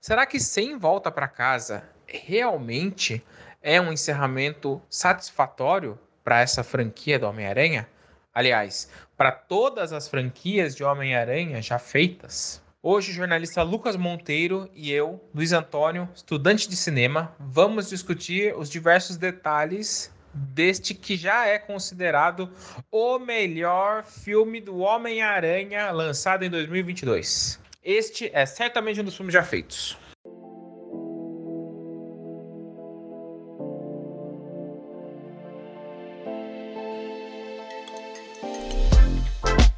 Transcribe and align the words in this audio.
Será 0.00 0.24
que 0.24 0.40
Sem 0.40 0.78
Volta 0.78 1.10
para 1.10 1.28
Casa 1.28 1.84
realmente 2.06 3.22
é 3.60 3.78
um 3.78 3.92
encerramento 3.92 4.80
satisfatório 4.88 5.98
para 6.24 6.40
essa 6.40 6.64
franquia 6.64 7.18
do 7.18 7.26
Homem-Aranha? 7.26 7.86
Aliás, 8.32 8.88
para 9.14 9.30
todas 9.30 9.92
as 9.92 10.08
franquias 10.08 10.74
de 10.74 10.82
Homem-Aranha 10.82 11.60
já 11.60 11.78
feitas? 11.78 12.62
Hoje, 12.82 13.10
o 13.10 13.14
jornalista 13.14 13.62
Lucas 13.62 13.94
Monteiro 13.94 14.70
e 14.72 14.90
eu, 14.90 15.22
Luiz 15.34 15.52
Antônio, 15.52 16.08
estudante 16.14 16.66
de 16.66 16.76
cinema, 16.76 17.36
vamos 17.38 17.90
discutir 17.90 18.56
os 18.56 18.70
diversos 18.70 19.18
detalhes 19.18 20.10
deste 20.32 20.94
que 20.94 21.14
já 21.14 21.46
é 21.46 21.58
considerado 21.58 22.50
o 22.90 23.18
melhor 23.18 24.02
filme 24.06 24.62
do 24.62 24.78
Homem-Aranha 24.78 25.90
lançado 25.90 26.42
em 26.42 26.48
2022. 26.48 27.59
Este 27.82 28.30
é 28.34 28.44
certamente 28.44 29.00
um 29.00 29.04
dos 29.04 29.16
filmes 29.16 29.32
já 29.32 29.42
feitos. 29.42 29.96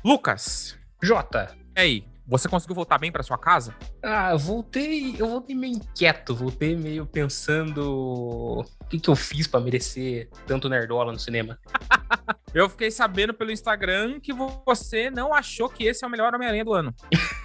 Lucas, 0.04 0.76
Jota, 1.00 1.56
e 1.76 1.80
aí? 1.80 2.04
Você 2.26 2.48
conseguiu 2.48 2.74
voltar 2.74 2.98
bem 2.98 3.12
para 3.12 3.22
sua 3.22 3.38
casa? 3.38 3.74
Ah, 4.02 4.32
eu 4.32 4.38
voltei, 4.38 5.14
eu 5.18 5.28
voltei 5.28 5.54
meio 5.54 5.74
inquieto, 5.74 6.34
voltei 6.34 6.74
meio 6.74 7.06
pensando 7.06 7.82
o 7.88 8.64
que, 8.88 8.98
que 8.98 9.10
eu 9.10 9.14
fiz 9.14 9.46
para 9.46 9.60
merecer 9.60 10.28
tanto 10.46 10.68
nerdola 10.68 11.12
no 11.12 11.18
cinema. 11.20 11.56
eu 12.54 12.68
fiquei 12.68 12.90
sabendo 12.90 13.34
pelo 13.34 13.50
Instagram 13.50 14.20
que 14.20 14.32
você 14.32 15.10
não 15.10 15.32
achou 15.32 15.68
que 15.68 15.84
esse 15.84 16.04
é 16.04 16.06
o 16.06 16.10
melhor 16.10 16.34
Homem-Aranha 16.34 16.64
do 16.64 16.72
ano. 16.72 16.94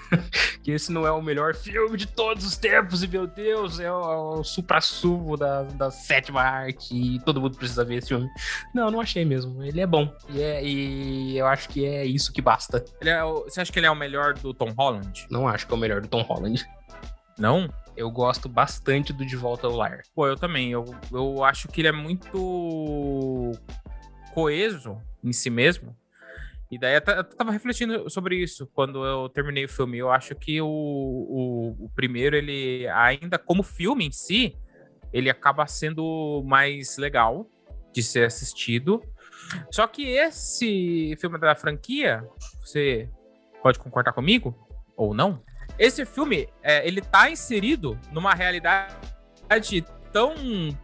que 0.63 0.71
esse 0.71 0.91
não 0.91 1.05
é 1.05 1.11
o 1.11 1.21
melhor 1.21 1.55
filme 1.55 1.97
de 1.97 2.07
todos 2.07 2.45
os 2.45 2.57
tempos, 2.57 3.03
e 3.03 3.07
meu 3.07 3.27
Deus, 3.27 3.79
é 3.79 3.91
o, 3.91 4.39
o 4.39 4.43
supra-sumo 4.43 5.37
da, 5.37 5.63
da 5.63 5.91
sétima 5.91 6.41
arte, 6.41 6.93
e 6.93 7.19
todo 7.19 7.41
mundo 7.41 7.57
precisa 7.57 7.83
ver 7.83 7.97
esse 7.97 8.09
filme. 8.09 8.29
Não, 8.73 8.91
não 8.91 9.01
achei 9.01 9.25
mesmo. 9.25 9.63
Ele 9.63 9.81
é 9.81 9.87
bom. 9.87 10.13
E, 10.29 10.41
é, 10.41 10.63
e 10.63 11.37
eu 11.37 11.47
acho 11.47 11.69
que 11.69 11.85
é 11.85 12.05
isso 12.05 12.31
que 12.31 12.41
basta. 12.41 12.83
É 13.01 13.23
o, 13.23 13.43
você 13.43 13.61
acha 13.61 13.71
que 13.71 13.79
ele 13.79 13.87
é 13.87 13.91
o 13.91 13.95
melhor 13.95 14.33
do 14.33 14.53
Tom 14.53 14.73
Holland? 14.77 15.27
Não 15.29 15.47
acho 15.47 15.65
que 15.65 15.73
é 15.73 15.75
o 15.75 15.79
melhor 15.79 16.01
do 16.01 16.07
Tom 16.07 16.21
Holland. 16.21 16.65
Não? 17.37 17.69
Eu 17.95 18.11
gosto 18.11 18.47
bastante 18.47 19.11
do 19.11 19.25
De 19.25 19.35
Volta 19.35 19.67
ao 19.67 19.75
Lar. 19.75 20.01
Pô, 20.13 20.27
eu 20.27 20.35
também. 20.35 20.71
Eu, 20.71 20.85
eu 21.11 21.43
acho 21.43 21.67
que 21.67 21.81
ele 21.81 21.87
é 21.87 21.91
muito 21.91 23.51
coeso 24.37 25.01
em 25.23 25.33
si 25.33 25.49
mesmo. 25.49 25.97
E 26.69 26.77
daí 26.77 26.93
eu 26.93 27.01
tava 27.23 27.51
refletindo 27.51 28.07
sobre 28.07 28.35
isso 28.35 28.67
quando 28.67 29.03
eu 29.03 29.27
terminei 29.29 29.65
o 29.65 29.69
filme. 29.69 29.97
Eu 29.97 30.11
acho 30.11 30.35
que 30.35 30.61
o, 30.61 30.67
o, 30.67 31.85
o, 31.85 31.89
primeiro, 31.95 32.35
ele 32.35 32.87
ainda 32.89 33.39
como 33.39 33.63
filme 33.63 34.05
em 34.05 34.11
si, 34.11 34.55
ele 35.11 35.27
acaba 35.27 35.65
sendo 35.65 36.43
mais 36.45 36.99
legal 36.99 37.49
de 37.91 38.03
ser 38.03 38.27
assistido. 38.27 39.01
Só 39.71 39.87
que 39.87 40.07
esse 40.07 41.15
filme 41.19 41.39
da 41.39 41.55
franquia, 41.55 42.23
você 42.59 43.09
pode 43.63 43.79
concordar 43.79 44.13
comigo 44.13 44.53
ou 44.95 45.15
não? 45.15 45.41
Esse 45.79 46.05
filme, 46.05 46.47
é, 46.61 46.87
ele 46.87 47.01
tá 47.01 47.27
inserido 47.27 47.99
numa 48.11 48.35
realidade 48.35 48.93
tão 50.13 50.35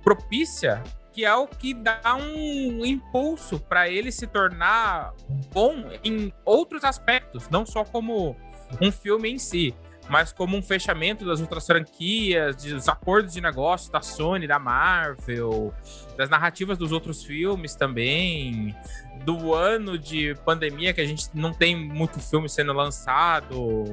propícia 0.01 0.81
que 1.13 1.23
é 1.23 1.35
o 1.35 1.47
que 1.47 1.73
dá 1.73 2.15
um 2.15 2.83
impulso 2.83 3.59
para 3.59 3.87
ele 3.87 4.11
se 4.11 4.25
tornar 4.25 5.13
bom 5.53 5.89
em 6.03 6.33
outros 6.43 6.83
aspectos, 6.83 7.47
não 7.49 7.65
só 7.65 7.85
como 7.85 8.35
um 8.81 8.91
filme 8.91 9.29
em 9.29 9.37
si, 9.37 9.75
mas 10.09 10.33
como 10.33 10.57
um 10.57 10.61
fechamento 10.61 11.25
das 11.25 11.39
outras 11.39 11.65
franquias, 11.65 12.55
dos 12.55 12.89
acordos 12.89 13.33
de 13.33 13.41
negócio 13.41 13.91
da 13.91 14.01
Sony, 14.01 14.47
da 14.47 14.59
Marvel, 14.59 15.73
das 16.17 16.29
narrativas 16.29 16.77
dos 16.77 16.91
outros 16.91 17.23
filmes 17.23 17.75
também, 17.75 18.75
do 19.23 19.53
ano 19.53 19.97
de 19.97 20.35
pandemia 20.43 20.93
que 20.93 20.99
a 21.01 21.05
gente 21.05 21.29
não 21.33 21.53
tem 21.53 21.75
muito 21.75 22.19
filme 22.19 22.49
sendo 22.49 22.73
lançado. 22.73 23.85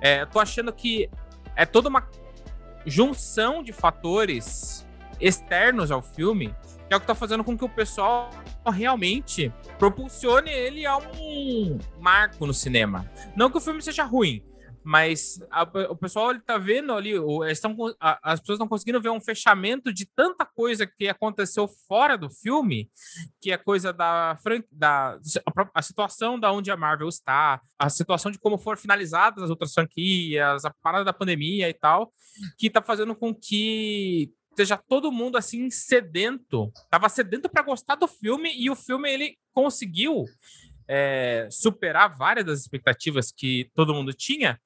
É, 0.00 0.26
tô 0.26 0.38
achando 0.38 0.72
que 0.72 1.08
é 1.56 1.64
toda 1.64 1.88
uma 1.88 2.06
junção 2.84 3.62
de 3.62 3.72
fatores 3.72 4.84
externos 5.20 5.90
ao 5.90 6.02
filme 6.02 6.54
que 6.86 6.92
é 6.92 6.96
o 6.96 7.00
que 7.00 7.06
tá 7.06 7.14
fazendo 7.14 7.42
com 7.42 7.56
que 7.56 7.64
o 7.64 7.68
pessoal 7.68 8.30
realmente 8.66 9.52
propulsione 9.78 10.50
ele 10.50 10.84
a 10.86 10.96
um 10.96 11.78
marco 11.98 12.46
no 12.46 12.54
cinema. 12.54 13.10
Não 13.36 13.50
que 13.50 13.56
o 13.56 13.60
filme 13.60 13.80
seja 13.80 14.04
ruim, 14.04 14.44
mas 14.84 15.40
a, 15.50 15.62
o 15.88 15.96
pessoal 15.96 16.30
ele 16.30 16.40
tá 16.40 16.58
vendo 16.58 16.92
ali, 16.92 17.12
estão, 17.50 17.74
a, 17.98 18.32
as 18.32 18.40
pessoas 18.40 18.56
estão 18.56 18.68
conseguindo 18.68 19.00
ver 19.00 19.08
um 19.08 19.20
fechamento 19.20 19.92
de 19.92 20.06
tanta 20.14 20.44
coisa 20.44 20.86
que 20.86 21.08
aconteceu 21.08 21.66
fora 21.88 22.18
do 22.18 22.28
filme, 22.28 22.90
que 23.40 23.50
é 23.50 23.56
coisa 23.56 23.92
da, 23.92 24.38
da 24.70 25.18
a, 25.74 25.80
situação 25.82 26.38
da 26.38 26.52
onde 26.52 26.70
a 26.70 26.76
Marvel 26.76 27.08
está, 27.08 27.62
a 27.78 27.88
situação 27.88 28.30
de 28.30 28.38
como 28.38 28.58
foram 28.58 28.78
finalizadas 28.78 29.42
as 29.42 29.50
outras 29.50 29.72
franquias, 29.72 30.66
a 30.66 30.74
parada 30.82 31.04
da 31.04 31.14
pandemia 31.14 31.68
e 31.68 31.74
tal, 31.74 32.12
que 32.58 32.68
tá 32.68 32.82
fazendo 32.82 33.14
com 33.14 33.34
que 33.34 34.34
esteja 34.54 34.76
todo 34.76 35.12
mundo 35.12 35.36
assim 35.36 35.68
sedento, 35.70 36.72
tava 36.90 37.08
sedento 37.08 37.48
para 37.48 37.62
gostar 37.62 37.96
do 37.96 38.08
filme 38.08 38.54
e 38.56 38.70
o 38.70 38.76
filme 38.76 39.10
ele 39.10 39.36
conseguiu 39.52 40.24
é, 40.88 41.48
superar 41.50 42.16
várias 42.16 42.46
das 42.46 42.60
expectativas 42.60 43.32
que 43.32 43.70
todo 43.74 43.94
mundo 43.94 44.12
tinha. 44.12 44.58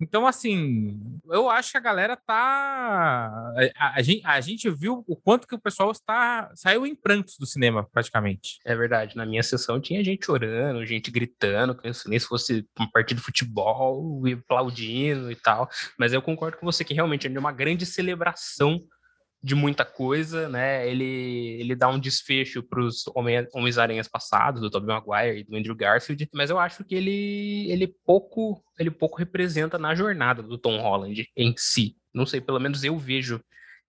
Então, 0.00 0.28
assim, 0.28 0.96
eu 1.28 1.50
acho 1.50 1.72
que 1.72 1.76
a 1.76 1.80
galera 1.80 2.16
tá. 2.16 3.52
A, 3.76 3.96
a, 3.96 4.02
gente, 4.02 4.24
a 4.24 4.40
gente 4.40 4.70
viu 4.70 5.04
o 5.08 5.16
quanto 5.16 5.46
que 5.46 5.56
o 5.56 5.60
pessoal 5.60 5.90
está. 5.90 6.52
saiu 6.54 6.86
em 6.86 6.94
prantos 6.94 7.36
do 7.36 7.44
cinema, 7.44 7.84
praticamente. 7.92 8.60
É 8.64 8.76
verdade. 8.76 9.16
Na 9.16 9.26
minha 9.26 9.42
sessão 9.42 9.80
tinha 9.80 10.04
gente 10.04 10.24
chorando, 10.24 10.86
gente 10.86 11.10
gritando, 11.10 11.74
como 11.74 11.92
se 11.92 12.20
fosse 12.20 12.64
uma 12.78 12.88
partida 12.90 13.18
de 13.18 13.26
futebol, 13.26 14.26
e 14.26 14.34
aplaudindo 14.34 15.32
e 15.32 15.36
tal. 15.36 15.68
Mas 15.98 16.12
eu 16.12 16.22
concordo 16.22 16.58
com 16.58 16.66
você 16.66 16.84
que 16.84 16.94
realmente 16.94 17.26
é 17.26 17.38
uma 17.38 17.52
grande 17.52 17.84
celebração 17.84 18.80
de 19.42 19.54
muita 19.54 19.84
coisa, 19.84 20.48
né? 20.48 20.88
Ele, 20.88 21.56
ele 21.60 21.76
dá 21.76 21.88
um 21.88 21.98
desfecho 21.98 22.62
para 22.62 22.80
os 22.80 23.04
Homens-Aranhas 23.54 24.08
passados, 24.08 24.60
do 24.60 24.70
Tobey 24.70 24.88
Maguire 24.88 25.40
e 25.40 25.44
do 25.44 25.56
Andrew 25.56 25.76
Garfield, 25.76 26.28
mas 26.34 26.50
eu 26.50 26.58
acho 26.58 26.84
que 26.84 26.94
ele, 26.94 27.70
ele 27.70 27.86
pouco 28.04 28.62
ele 28.78 28.90
pouco 28.90 29.16
representa 29.16 29.78
na 29.78 29.94
jornada 29.94 30.42
do 30.42 30.58
Tom 30.58 30.80
Holland 30.80 31.28
em 31.36 31.54
si. 31.56 31.96
Não 32.12 32.26
sei, 32.26 32.40
pelo 32.40 32.60
menos 32.60 32.82
eu 32.82 32.96
vejo 32.98 33.40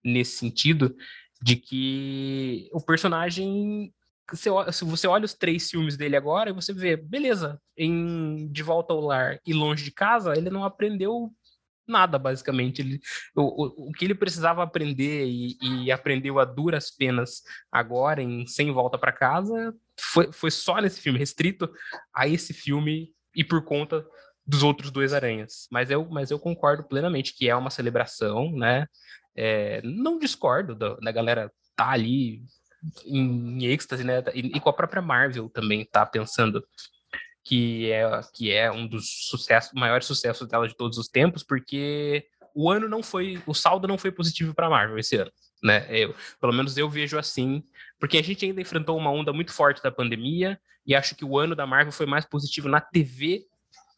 nesse 0.04 0.36
sentido 0.36 0.94
de 1.42 1.56
que 1.56 2.68
o 2.72 2.80
personagem 2.80 3.92
se 4.36 4.84
você 4.84 5.06
olha 5.06 5.24
os 5.24 5.34
três 5.34 5.68
filmes 5.70 5.96
dele 5.96 6.16
agora, 6.16 6.52
você 6.52 6.72
vê, 6.72 6.96
beleza, 6.96 7.60
em 7.76 8.48
De 8.50 8.62
Volta 8.62 8.92
ao 8.92 9.00
Lar 9.00 9.40
e 9.44 9.52
Longe 9.52 9.84
de 9.84 9.90
Casa, 9.90 10.36
ele 10.36 10.50
não 10.50 10.64
aprendeu 10.64 11.32
nada, 11.90 12.18
basicamente. 12.18 12.80
Ele, 12.80 13.00
o, 13.34 13.42
o, 13.42 13.88
o 13.88 13.92
que 13.92 14.04
ele 14.04 14.14
precisava 14.14 14.62
aprender 14.62 15.26
e, 15.26 15.58
e, 15.60 15.92
aprendeu 15.92 16.38
a 16.38 16.44
duras 16.44 16.90
penas 16.90 17.42
agora, 17.70 18.22
em 18.22 18.46
Sem 18.46 18.72
Volta 18.72 18.96
para 18.98 19.12
Casa, 19.12 19.74
foi, 19.98 20.32
foi 20.32 20.50
só 20.50 20.80
nesse 20.80 21.00
filme, 21.00 21.18
restrito 21.18 21.70
a 22.14 22.26
esse 22.26 22.54
filme 22.54 23.12
e 23.34 23.44
por 23.44 23.64
conta 23.64 24.06
dos 24.46 24.62
outros 24.62 24.90
dois 24.90 25.12
aranhas. 25.12 25.68
Mas 25.70 25.90
eu, 25.90 26.08
mas 26.10 26.30
eu 26.30 26.38
concordo 26.38 26.84
plenamente 26.84 27.34
que 27.36 27.48
é 27.48 27.54
uma 27.54 27.70
celebração, 27.70 28.50
né? 28.52 28.86
É, 29.36 29.80
não 29.82 30.18
discordo 30.18 30.74
da, 30.74 30.94
da 30.96 31.12
galera 31.12 31.52
tá 31.76 31.90
ali 31.90 32.42
em, 33.04 33.64
em 33.64 33.66
êxtase, 33.66 34.04
né? 34.04 34.22
E, 34.34 34.56
e 34.56 34.60
com 34.60 34.68
a 34.68 34.72
própria 34.72 35.02
Marvel 35.02 35.48
também 35.48 35.84
tá 35.84 36.04
pensando 36.04 36.64
que 37.44 37.90
é, 37.90 38.20
que 38.34 38.52
é 38.52 38.70
um 38.70 38.86
dos 38.86 39.28
sucessos, 39.28 39.72
maiores 39.72 40.06
sucessos 40.06 40.46
dela 40.46 40.68
de 40.68 40.76
todos 40.76 40.98
os 40.98 41.08
tempos, 41.08 41.42
porque 41.42 42.26
o 42.54 42.70
ano 42.70 42.88
não 42.88 43.02
foi, 43.02 43.40
o 43.46 43.54
saldo 43.54 43.88
não 43.88 43.98
foi 43.98 44.10
positivo 44.10 44.54
para 44.54 44.70
Marvel 44.70 44.98
esse 44.98 45.16
ano, 45.16 45.30
né? 45.62 45.86
Eu, 45.88 46.14
pelo 46.40 46.52
menos 46.52 46.76
eu 46.76 46.88
vejo 46.88 47.18
assim, 47.18 47.62
porque 47.98 48.18
a 48.18 48.22
gente 48.22 48.44
ainda 48.44 48.60
enfrentou 48.60 48.96
uma 48.96 49.10
onda 49.10 49.32
muito 49.32 49.52
forte 49.52 49.82
da 49.82 49.90
pandemia 49.90 50.60
e 50.86 50.94
acho 50.94 51.14
que 51.14 51.24
o 51.24 51.38
ano 51.38 51.54
da 51.54 51.66
Marvel 51.66 51.92
foi 51.92 52.06
mais 52.06 52.24
positivo 52.24 52.68
na 52.68 52.80
TV 52.80 53.44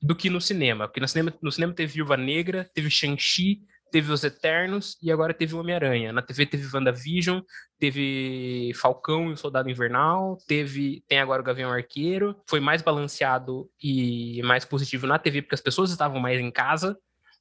do 0.00 0.16
que 0.16 0.28
no 0.28 0.40
cinema, 0.40 0.88
porque 0.88 1.00
no 1.00 1.08
cinema, 1.08 1.32
no 1.40 1.52
cinema 1.52 1.72
teve 1.72 1.94
Viúva 1.94 2.16
Negra, 2.16 2.68
teve 2.74 2.90
Shang-Chi, 2.90 3.62
teve 3.92 4.10
Os 4.10 4.24
Eternos 4.24 4.96
e 5.02 5.12
agora 5.12 5.34
teve 5.34 5.54
o 5.54 5.60
Homem-Aranha. 5.60 6.12
Na 6.12 6.22
TV 6.22 6.46
teve 6.46 6.66
WandaVision, 6.74 7.40
teve 7.78 8.72
Falcão 8.74 9.28
e 9.28 9.34
o 9.34 9.36
Soldado 9.36 9.70
Invernal, 9.70 10.38
teve 10.48 11.04
tem 11.06 11.20
agora 11.20 11.42
o 11.42 11.44
Gavião 11.44 11.70
Arqueiro. 11.70 12.34
Foi 12.48 12.58
mais 12.58 12.80
balanceado 12.80 13.70
e 13.80 14.40
mais 14.42 14.64
positivo 14.64 15.06
na 15.06 15.18
TV, 15.18 15.42
porque 15.42 15.54
as 15.54 15.60
pessoas 15.60 15.90
estavam 15.90 16.18
mais 16.18 16.40
em 16.40 16.50
casa, 16.50 16.96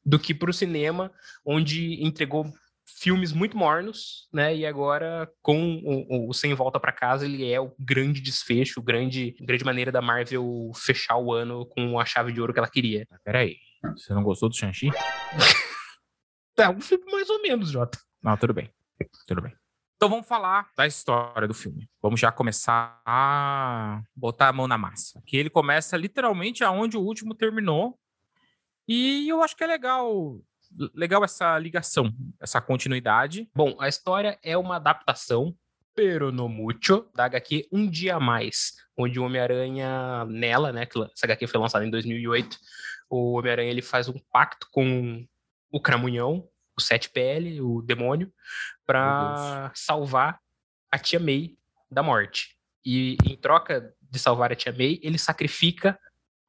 do 0.05 0.19
que 0.19 0.33
para 0.33 0.49
o 0.49 0.53
cinema, 0.53 1.11
onde 1.45 2.03
entregou 2.03 2.51
filmes 2.85 3.31
muito 3.31 3.55
mornos, 3.55 4.27
né? 4.33 4.53
E 4.53 4.65
agora, 4.65 5.29
com 5.41 5.79
o, 5.85 6.29
o 6.29 6.33
Sem 6.33 6.53
Volta 6.53 6.79
para 6.79 6.91
Casa, 6.91 7.25
ele 7.25 7.49
é 7.49 7.61
o 7.61 7.73
grande 7.79 8.19
desfecho, 8.19 8.79
o 8.81 8.83
grande, 8.83 9.35
grande 9.39 9.63
maneira 9.63 9.91
da 9.91 10.01
Marvel 10.01 10.71
fechar 10.75 11.17
o 11.17 11.31
ano 11.31 11.65
com 11.65 11.97
a 11.97 12.05
chave 12.05 12.33
de 12.33 12.41
ouro 12.41 12.51
que 12.51 12.59
ela 12.59 12.69
queria. 12.69 13.07
Peraí, 13.23 13.55
você 13.95 14.13
não 14.13 14.23
gostou 14.23 14.49
do 14.49 14.55
Shang-Chi? 14.55 14.89
É 16.61 16.69
um 16.69 16.81
filme 16.81 17.05
mais 17.11 17.29
ou 17.29 17.41
menos, 17.41 17.71
Jota. 17.71 17.99
Não, 18.21 18.37
tudo 18.37 18.53
bem. 18.53 18.69
Tudo 19.27 19.41
bem. 19.41 19.53
Então 19.95 20.09
vamos 20.09 20.27
falar 20.27 20.69
da 20.75 20.87
história 20.87 21.47
do 21.47 21.53
filme. 21.53 21.89
Vamos 22.01 22.19
já 22.19 22.31
começar 22.31 23.01
a 23.05 24.01
botar 24.15 24.47
a 24.47 24.53
mão 24.53 24.67
na 24.67 24.77
massa. 24.77 25.21
Que 25.25 25.37
ele 25.37 25.49
começa 25.49 25.95
literalmente 25.95 26.63
aonde 26.63 26.97
o 26.97 27.01
último 27.01 27.35
terminou. 27.35 27.99
E 28.87 29.29
eu 29.29 29.43
acho 29.43 29.55
que 29.55 29.63
é 29.63 29.67
legal 29.67 30.39
legal 30.95 31.23
essa 31.23 31.59
ligação, 31.59 32.13
essa 32.39 32.61
continuidade. 32.61 33.49
Bom, 33.53 33.75
a 33.79 33.89
história 33.89 34.39
é 34.41 34.57
uma 34.57 34.77
adaptação 34.77 35.53
pero 35.95 36.31
no 36.31 36.47
mucho, 36.47 37.07
da 37.13 37.25
HQ 37.25 37.67
Um 37.71 37.89
Dia 37.89 38.15
a 38.15 38.19
Mais, 38.19 38.73
onde 38.97 39.19
o 39.19 39.23
Homem-Aranha, 39.23 40.25
nela, 40.25 40.71
né, 40.71 40.85
que 40.85 40.99
essa 40.99 41.25
HQ 41.25 41.47
foi 41.47 41.59
lançada 41.59 41.85
em 41.85 41.89
2008, 41.89 42.57
o 43.09 43.33
Homem-Aranha 43.33 43.69
ele 43.69 43.81
faz 43.81 44.07
um 44.07 44.17
pacto 44.31 44.67
com 44.71 45.25
o 45.71 45.81
Cramunhão, 45.81 46.47
o 46.81 46.85
7PL, 46.85 47.61
o 47.61 47.81
demônio, 47.81 48.31
para 48.85 49.71
salvar 49.73 50.39
a 50.91 50.97
Tia 50.97 51.19
May 51.19 51.55
da 51.89 52.03
morte. 52.03 52.57
E 52.85 53.17
em 53.25 53.35
troca 53.35 53.93
de 54.01 54.19
salvar 54.19 54.51
a 54.51 54.55
Tia 54.55 54.71
May, 54.71 54.99
ele 55.01 55.17
sacrifica 55.17 55.99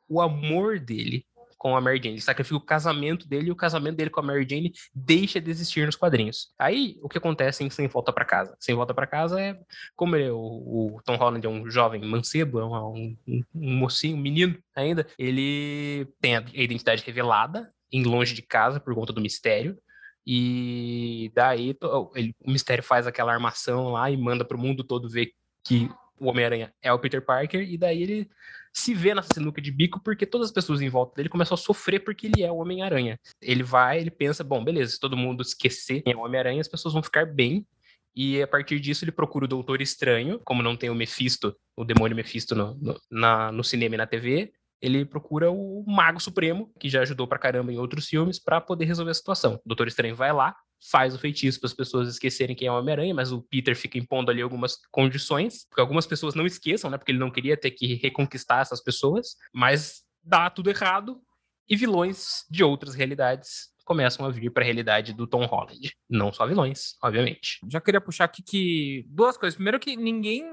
o 0.09 0.21
amor 0.21 0.79
dele 0.79 1.25
com 1.63 1.77
a 1.77 1.81
Mary 1.81 1.99
Jane. 1.99 2.15
Ele 2.15 2.21
sacrifica 2.21 2.57
o 2.57 2.61
casamento 2.61 3.29
dele 3.29 3.47
e 3.47 3.53
o 3.53 3.57
casamento 3.57 3.97
dele 3.97 4.11
com 4.11 4.19
a 4.19 4.23
Mary 4.25 4.45
Jane 4.49 4.73
deixa 4.93 5.41
de 5.41 5.49
existir 5.49 5.87
nos 5.87 5.95
quadrinhos. 5.95 6.53
Aí, 6.59 6.99
o 7.01 7.09
que 7.09 7.19
acontece 7.19 7.63
em 7.63 7.71
Sem 7.71 7.87
Volta 7.87 8.13
para 8.13 8.25
Casa? 8.25 8.57
Sem 8.59 8.75
Volta 8.75 8.93
para 8.93 9.07
Casa 9.07 9.41
é, 9.41 9.57
como 9.95 10.17
ele, 10.17 10.25
é, 10.25 10.33
o, 10.33 10.37
o, 10.37 11.01
Tom 11.05 11.15
Holland 11.15 11.47
é 11.47 11.49
um 11.49 11.71
jovem 11.71 12.03
mancebo, 12.03 12.59
é 12.59 12.65
um, 12.65 13.17
um, 13.29 13.45
um 13.55 13.77
mocinho, 13.77 14.17
um 14.17 14.21
menino 14.21 14.59
ainda, 14.75 15.07
ele 15.17 16.09
tem 16.21 16.37
a 16.37 16.45
identidade 16.53 17.05
revelada, 17.05 17.73
em 17.93 18.03
longe 18.03 18.35
de 18.35 18.43
casa 18.43 18.81
por 18.81 18.93
conta 18.93 19.13
do 19.13 19.21
mistério. 19.21 19.79
E 20.27 21.31
daí 21.35 21.77
ele, 22.15 22.35
o 22.41 22.51
mistério 22.51 22.83
faz 22.83 23.07
aquela 23.07 23.33
armação 23.33 23.93
lá 23.93 24.11
e 24.11 24.17
manda 24.17 24.45
para 24.45 24.57
o 24.57 24.61
mundo 24.61 24.85
todo 24.85 25.09
ver 25.09 25.33
que 25.65 25.91
o 26.19 26.29
Homem-Aranha 26.29 26.73
é 26.81 26.93
o 26.93 26.99
Peter 26.99 27.25
Parker, 27.25 27.61
e 27.63 27.77
daí 27.77 28.03
ele 28.03 28.31
se 28.73 28.95
vê 28.95 29.15
nessa 29.15 29.35
sinuca 29.35 29.61
de 29.61 29.71
bico 29.71 30.01
porque 30.03 30.25
todas 30.25 30.47
as 30.47 30.53
pessoas 30.53 30.81
em 30.81 30.89
volta 30.89 31.17
dele 31.17 31.29
começam 31.29 31.55
a 31.55 31.59
sofrer 31.59 32.01
porque 32.01 32.29
ele 32.29 32.43
é 32.43 32.51
o 32.51 32.57
Homem-Aranha. 32.57 33.19
Ele 33.41 33.63
vai, 33.63 33.99
ele 34.01 34.11
pensa, 34.11 34.43
bom, 34.43 34.65
beleza, 34.65 34.93
se 34.93 35.01
todo 35.01 35.17
mundo 35.17 35.43
esquecer 35.43 36.03
quem 36.03 36.13
é 36.13 36.17
o 36.17 36.21
Homem-Aranha, 36.21 36.61
as 36.61 36.69
pessoas 36.69 36.95
vão 36.95 37.03
ficar 37.03 37.27
bem. 37.27 37.67
E 38.15 38.43
a 38.43 38.47
partir 38.47 38.79
disso 38.79 39.05
ele 39.05 39.13
procura 39.13 39.47
o 39.47 39.49
Doutor 39.49 39.81
Estranho, 39.81 40.41
como 40.45 40.63
não 40.63 40.77
tem 40.77 40.91
o 40.91 40.95
Mephisto, 40.95 41.57
o 41.77 41.85
demônio 41.85 42.17
Mephisto 42.17 42.55
no, 42.55 42.75
no, 42.75 43.01
na, 43.11 43.51
no 43.51 43.65
cinema 43.65 43.95
e 43.95 43.99
na 43.99 44.07
TV, 44.07 44.53
ele 44.83 45.05
procura 45.05 45.51
o 45.51 45.85
Mago 45.87 46.21
Supremo, 46.21 46.73
que 46.81 46.89
já 46.89 47.03
ajudou 47.03 47.27
pra 47.27 47.39
caramba 47.39 47.73
em 47.73 47.79
outros 47.79 48.09
filmes, 48.09 48.41
para 48.41 48.61
poder 48.61 48.85
resolver 48.85 49.13
a 49.13 49.15
situação. 49.15 49.55
O 49.65 49.69
Doutor 49.69 49.87
Estranho 49.87 50.17
vai 50.17 50.33
lá, 50.33 50.57
faz 50.91 51.15
o 51.15 51.19
feitiço 51.19 51.61
para 51.61 51.69
as 51.69 51.73
pessoas 51.73 52.09
esquecerem 52.09 52.57
quem 52.57 52.67
é 52.67 52.73
o 52.73 52.77
Homem-Aranha, 52.77 53.15
mas 53.15 53.31
o 53.31 53.41
Peter 53.41 53.77
fica 53.77 53.97
impondo 53.97 54.31
ali 54.33 54.43
algumas 54.43 54.77
condições, 54.91 55.65
porque 55.69 55.81
algumas 55.81 56.07
pessoas 56.07 56.35
não 56.35 56.45
esqueçam, 56.45 56.91
né? 56.91 56.99
Porque 56.99 57.13
ele 57.13 57.21
não 57.21 57.31
queria 57.31 57.57
ter 57.57 57.71
que 57.71 57.95
reconquistar 57.95 58.61
essas 58.61 58.83
pessoas, 58.83 59.37
mas 59.55 60.03
dá 60.21 60.51
tudo 60.51 60.69
errado 60.69 61.21
e 61.69 61.77
vilões 61.77 62.45
de 62.51 62.65
outras 62.65 62.95
realidades 62.95 63.73
começam 63.85 64.25
a 64.27 64.31
vir 64.31 64.51
para 64.51 64.63
a 64.63 64.65
realidade 64.65 65.13
do 65.13 65.27
Tom 65.27 65.45
Holland. 65.45 65.93
Não 66.09 66.33
só 66.33 66.47
vilões, 66.47 66.97
obviamente. 67.03 67.59
Já 67.71 67.81
queria 67.81 68.01
puxar 68.01 68.25
aqui 68.25 68.43
que 68.43 69.05
duas 69.09 69.37
coisas. 69.37 69.57
Primeiro 69.57 69.79
que 69.79 69.97
ninguém 69.97 70.45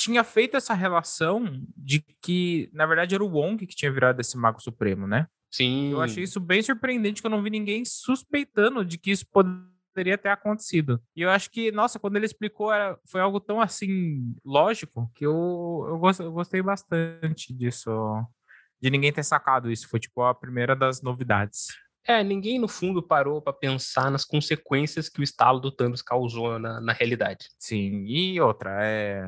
tinha 0.00 0.24
feito 0.24 0.56
essa 0.56 0.72
relação 0.72 1.62
de 1.76 2.00
que, 2.22 2.70
na 2.72 2.86
verdade, 2.86 3.14
era 3.14 3.22
o 3.22 3.28
Wong 3.28 3.66
que 3.66 3.76
tinha 3.76 3.92
virado 3.92 4.18
esse 4.18 4.34
Mago 4.36 4.60
Supremo, 4.60 5.06
né? 5.06 5.26
Sim. 5.50 5.90
Eu 5.92 6.00
achei 6.00 6.24
isso 6.24 6.40
bem 6.40 6.62
surpreendente, 6.62 7.20
que 7.20 7.26
eu 7.26 7.30
não 7.30 7.42
vi 7.42 7.50
ninguém 7.50 7.84
suspeitando 7.84 8.82
de 8.82 8.96
que 8.96 9.10
isso 9.10 9.26
poderia 9.30 10.16
ter 10.16 10.30
acontecido. 10.30 11.02
E 11.14 11.20
eu 11.20 11.28
acho 11.28 11.50
que, 11.50 11.70
nossa, 11.70 11.98
quando 11.98 12.16
ele 12.16 12.24
explicou, 12.24 12.72
era, 12.72 12.98
foi 13.06 13.20
algo 13.20 13.38
tão, 13.38 13.60
assim, 13.60 14.34
lógico, 14.42 15.10
que 15.14 15.26
eu, 15.26 15.84
eu, 15.86 15.98
gostei, 15.98 16.26
eu 16.26 16.32
gostei 16.32 16.62
bastante 16.62 17.52
disso, 17.52 17.90
de 18.80 18.88
ninguém 18.88 19.12
ter 19.12 19.24
sacado 19.24 19.70
isso. 19.70 19.86
Foi, 19.86 20.00
tipo, 20.00 20.22
a 20.22 20.34
primeira 20.34 20.74
das 20.74 21.02
novidades. 21.02 21.66
É, 22.06 22.24
ninguém 22.24 22.58
no 22.58 22.68
fundo 22.68 23.02
parou 23.02 23.42
para 23.42 23.52
pensar 23.52 24.10
nas 24.10 24.24
consequências 24.24 25.08
que 25.08 25.20
o 25.20 25.22
estalo 25.22 25.60
do 25.60 25.70
Thanos 25.70 26.02
causou 26.02 26.58
na, 26.58 26.80
na 26.80 26.92
realidade. 26.92 27.48
Sim, 27.58 28.04
e 28.06 28.40
outra, 28.40 28.70
é, 28.82 29.20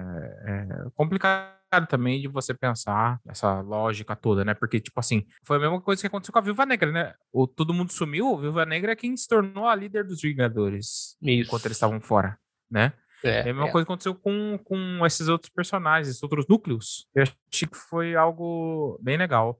é 0.46 0.66
complicado 0.94 1.86
também 1.88 2.20
de 2.20 2.28
você 2.28 2.52
pensar 2.52 3.18
essa 3.26 3.60
lógica 3.60 4.14
toda, 4.14 4.44
né? 4.44 4.54
Porque, 4.54 4.80
tipo 4.80 4.98
assim, 5.00 5.24
foi 5.44 5.56
a 5.56 5.60
mesma 5.60 5.80
coisa 5.80 6.00
que 6.00 6.06
aconteceu 6.06 6.32
com 6.32 6.38
a 6.38 6.42
Viúva 6.42 6.66
Negra, 6.66 6.92
né? 6.92 7.14
O, 7.32 7.46
todo 7.46 7.72
mundo 7.72 7.92
sumiu, 7.92 8.34
a 8.34 8.40
Viúva 8.40 8.66
Negra 8.66 8.92
é 8.92 8.96
quem 8.96 9.16
se 9.16 9.26
tornou 9.26 9.66
a 9.66 9.74
líder 9.74 10.04
dos 10.04 10.20
Vingadores 10.20 11.16
Isso. 11.22 11.46
enquanto 11.46 11.66
eles 11.66 11.76
estavam 11.76 12.00
fora, 12.00 12.38
né? 12.70 12.92
É, 13.24 13.38
é 13.38 13.40
a 13.42 13.44
mesma 13.44 13.68
é. 13.68 13.70
coisa 13.70 13.86
que 13.86 13.92
aconteceu 13.92 14.14
com, 14.14 14.58
com 14.64 15.06
esses 15.06 15.28
outros 15.28 15.50
personagens, 15.50 16.08
esses 16.08 16.22
outros 16.22 16.46
núcleos. 16.48 17.06
Eu 17.14 17.22
achei 17.22 17.68
que 17.68 17.76
foi 17.76 18.16
algo 18.16 18.98
bem 19.00 19.16
legal. 19.16 19.58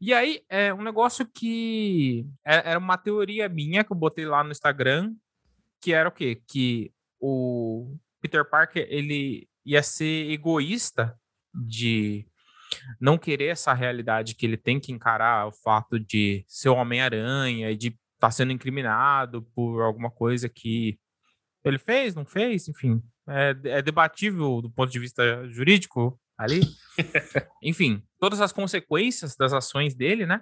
E 0.00 0.12
aí, 0.12 0.42
é 0.48 0.74
um 0.74 0.82
negócio 0.82 1.26
que 1.26 2.26
é, 2.44 2.70
era 2.70 2.78
uma 2.78 2.98
teoria 2.98 3.48
minha 3.48 3.82
que 3.82 3.92
eu 3.92 3.96
botei 3.96 4.26
lá 4.26 4.44
no 4.44 4.50
Instagram, 4.50 5.14
que 5.80 5.92
era 5.92 6.08
o 6.08 6.12
quê? 6.12 6.42
Que 6.46 6.92
o 7.18 7.96
Peter 8.20 8.44
Parker, 8.44 8.86
ele 8.90 9.48
ia 9.64 9.82
ser 9.82 10.30
egoísta 10.30 11.18
de 11.54 12.26
não 13.00 13.16
querer 13.16 13.46
essa 13.46 13.72
realidade 13.72 14.34
que 14.34 14.44
ele 14.44 14.56
tem 14.56 14.78
que 14.78 14.92
encarar 14.92 15.46
o 15.46 15.52
fato 15.52 15.98
de 15.98 16.44
ser 16.46 16.68
Homem-Aranha 16.68 17.70
e 17.70 17.76
de 17.76 17.88
estar 17.88 17.98
tá 18.18 18.30
sendo 18.30 18.52
incriminado 18.52 19.42
por 19.54 19.80
alguma 19.82 20.10
coisa 20.10 20.48
que 20.48 20.98
ele 21.64 21.78
fez, 21.78 22.14
não 22.14 22.24
fez, 22.24 22.68
enfim. 22.68 23.02
É, 23.28 23.56
é 23.64 23.82
debatível 23.82 24.60
do 24.62 24.70
ponto 24.70 24.90
de 24.90 24.98
vista 24.98 25.48
jurídico 25.48 26.20
ali. 26.38 26.60
Enfim, 27.62 28.02
todas 28.18 28.40
as 28.40 28.52
consequências 28.52 29.36
das 29.36 29.52
ações 29.52 29.94
dele, 29.94 30.26
né? 30.26 30.40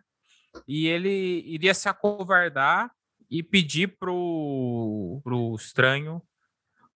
E 0.68 0.86
ele 0.86 1.42
iria 1.46 1.74
se 1.74 1.88
acovardar 1.88 2.90
e 3.30 3.42
pedir 3.42 3.96
pro, 3.98 5.20
pro 5.24 5.54
estranho 5.56 6.22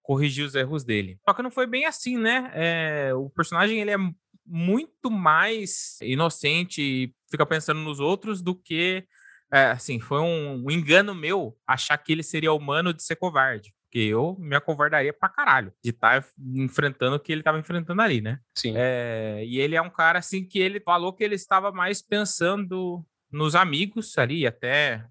corrigir 0.02 0.44
os 0.44 0.54
erros 0.54 0.84
dele. 0.84 1.18
Só 1.28 1.34
que 1.34 1.42
não 1.42 1.50
foi 1.50 1.66
bem 1.66 1.84
assim, 1.84 2.16
né? 2.16 2.50
É, 2.54 3.14
o 3.14 3.28
personagem 3.28 3.80
ele 3.80 3.90
é 3.90 3.98
muito 4.46 5.10
mais 5.10 5.98
inocente 6.00 6.80
e 6.80 7.14
fica 7.30 7.44
pensando 7.44 7.80
nos 7.80 8.00
outros 8.00 8.40
do 8.40 8.54
que 8.54 9.06
é, 9.52 9.66
assim, 9.66 9.98
foi 9.98 10.20
um, 10.20 10.64
um, 10.64 10.70
engano 10.70 11.14
meu 11.14 11.56
achar 11.66 11.96
que 11.98 12.12
ele 12.12 12.22
seria 12.22 12.52
humano 12.52 12.92
de 12.92 13.02
ser 13.02 13.16
covarde. 13.16 13.74
Porque 13.88 14.00
eu 14.00 14.36
me 14.38 14.54
acovardaria 14.54 15.14
pra 15.14 15.30
caralho 15.30 15.72
de 15.82 15.90
estar 15.90 16.20
tá 16.20 16.28
enfrentando 16.54 17.16
o 17.16 17.20
que 17.20 17.32
ele 17.32 17.40
estava 17.40 17.58
enfrentando 17.58 18.02
ali, 18.02 18.20
né? 18.20 18.38
Sim. 18.54 18.74
É, 18.76 19.42
e 19.46 19.58
ele 19.58 19.76
é 19.76 19.82
um 19.82 19.88
cara, 19.88 20.18
assim, 20.18 20.44
que 20.44 20.58
ele 20.58 20.78
falou 20.78 21.12
que 21.12 21.24
ele 21.24 21.34
estava 21.34 21.72
mais 21.72 22.02
pensando 22.02 23.02
nos 23.32 23.54
amigos 23.54 24.16
ali, 24.18 24.46
até 24.46 25.06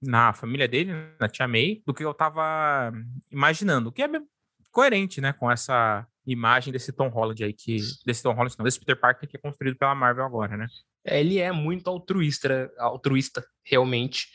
na 0.00 0.32
família 0.32 0.68
dele, 0.68 0.92
na 1.18 1.28
tia 1.28 1.48
May, 1.48 1.82
do 1.84 1.92
que 1.92 2.04
eu 2.04 2.12
estava 2.12 2.92
imaginando. 3.30 3.88
O 3.88 3.92
que 3.92 4.02
é 4.02 4.08
coerente, 4.70 5.20
né, 5.20 5.32
com 5.32 5.50
essa 5.50 6.06
imagem 6.24 6.72
desse 6.72 6.92
Tom 6.92 7.08
Holland 7.08 7.42
aí, 7.42 7.52
que. 7.52 7.78
Desse 8.06 8.22
Tom 8.22 8.34
Holland, 8.34 8.54
não, 8.56 8.64
desse 8.64 8.78
Peter 8.78 8.98
Parker 8.98 9.28
que 9.28 9.36
é 9.36 9.40
construído 9.40 9.76
pela 9.76 9.94
Marvel 9.94 10.24
agora, 10.24 10.56
né? 10.56 10.66
É, 11.04 11.20
ele 11.20 11.38
é 11.38 11.50
muito 11.50 11.88
altruísta, 11.88 12.72
altruísta, 12.78 13.44
realmente 13.64 14.28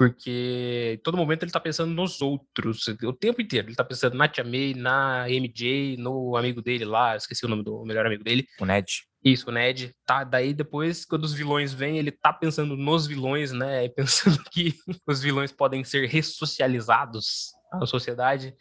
porque 0.00 0.98
todo 1.04 1.18
momento 1.18 1.42
ele 1.42 1.52
tá 1.52 1.60
pensando 1.60 1.92
nos 1.92 2.22
outros, 2.22 2.88
o 3.04 3.12
tempo 3.12 3.42
inteiro. 3.42 3.68
Ele 3.68 3.76
tá 3.76 3.84
pensando 3.84 4.16
na 4.16 4.26
Tia 4.26 4.42
May, 4.42 4.72
na 4.72 5.26
MJ, 5.28 5.98
no 5.98 6.38
amigo 6.38 6.62
dele 6.62 6.86
lá, 6.86 7.14
esqueci 7.14 7.44
o 7.44 7.48
nome 7.50 7.62
do 7.62 7.84
melhor 7.84 8.06
amigo 8.06 8.24
dele. 8.24 8.46
O 8.58 8.64
Ned. 8.64 8.86
Isso, 9.22 9.50
o 9.50 9.52
Ned. 9.52 9.94
Tá, 10.06 10.24
daí 10.24 10.54
depois, 10.54 11.04
quando 11.04 11.24
os 11.24 11.34
vilões 11.34 11.74
vêm, 11.74 11.98
ele 11.98 12.10
tá 12.10 12.32
pensando 12.32 12.78
nos 12.78 13.06
vilões, 13.06 13.52
né? 13.52 13.90
Pensando 13.90 14.42
que 14.50 14.74
os 15.06 15.20
vilões 15.20 15.52
podem 15.52 15.84
ser 15.84 16.08
ressocializados 16.08 17.50
à 17.70 17.84
sociedade. 17.84 18.54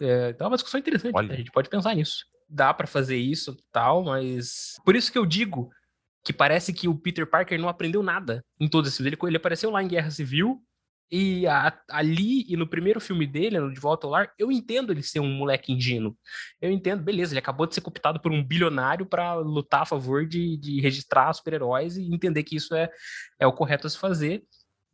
É, 0.00 0.28
então 0.28 0.44
é 0.44 0.50
uma 0.50 0.56
discussão 0.56 0.78
interessante, 0.78 1.16
Olha. 1.16 1.34
a 1.34 1.36
gente 1.36 1.50
pode 1.50 1.68
pensar 1.68 1.96
nisso. 1.96 2.24
Dá 2.48 2.72
para 2.72 2.86
fazer 2.86 3.16
isso 3.16 3.56
tal, 3.72 4.04
mas. 4.04 4.76
Por 4.84 4.94
isso 4.94 5.10
que 5.10 5.18
eu 5.18 5.26
digo 5.26 5.68
que 6.22 6.32
parece 6.32 6.72
que 6.72 6.86
o 6.86 6.94
Peter 6.96 7.28
Parker 7.28 7.58
não 7.58 7.68
aprendeu 7.68 8.04
nada 8.04 8.44
em 8.60 8.68
todos 8.68 8.92
esses. 8.92 9.04
Ele, 9.04 9.18
ele 9.24 9.36
apareceu 9.36 9.68
lá 9.68 9.82
em 9.82 9.88
Guerra 9.88 10.12
Civil, 10.12 10.62
e 11.10 11.46
a, 11.46 11.72
ali, 11.90 12.44
e 12.48 12.56
no 12.56 12.66
primeiro 12.66 13.00
filme 13.00 13.26
dele, 13.26 13.60
no 13.60 13.72
De 13.72 13.78
Volta 13.80 14.06
ao 14.06 14.10
Lar, 14.10 14.32
eu 14.38 14.50
entendo 14.50 14.92
ele 14.92 15.02
ser 15.02 15.20
um 15.20 15.30
moleque 15.30 15.72
ingênuo. 15.72 16.16
Eu 16.60 16.70
entendo, 16.70 17.02
beleza, 17.02 17.32
ele 17.32 17.38
acabou 17.38 17.66
de 17.66 17.74
ser 17.74 17.80
cooptado 17.80 18.20
por 18.20 18.32
um 18.32 18.42
bilionário 18.42 19.06
para 19.06 19.34
lutar 19.34 19.82
a 19.82 19.86
favor 19.86 20.26
de, 20.26 20.56
de 20.56 20.80
registrar 20.80 21.32
super-heróis 21.32 21.96
e 21.96 22.12
entender 22.12 22.42
que 22.42 22.56
isso 22.56 22.74
é, 22.74 22.90
é 23.38 23.46
o 23.46 23.52
correto 23.52 23.86
a 23.86 23.90
se 23.90 23.98
fazer. 23.98 24.42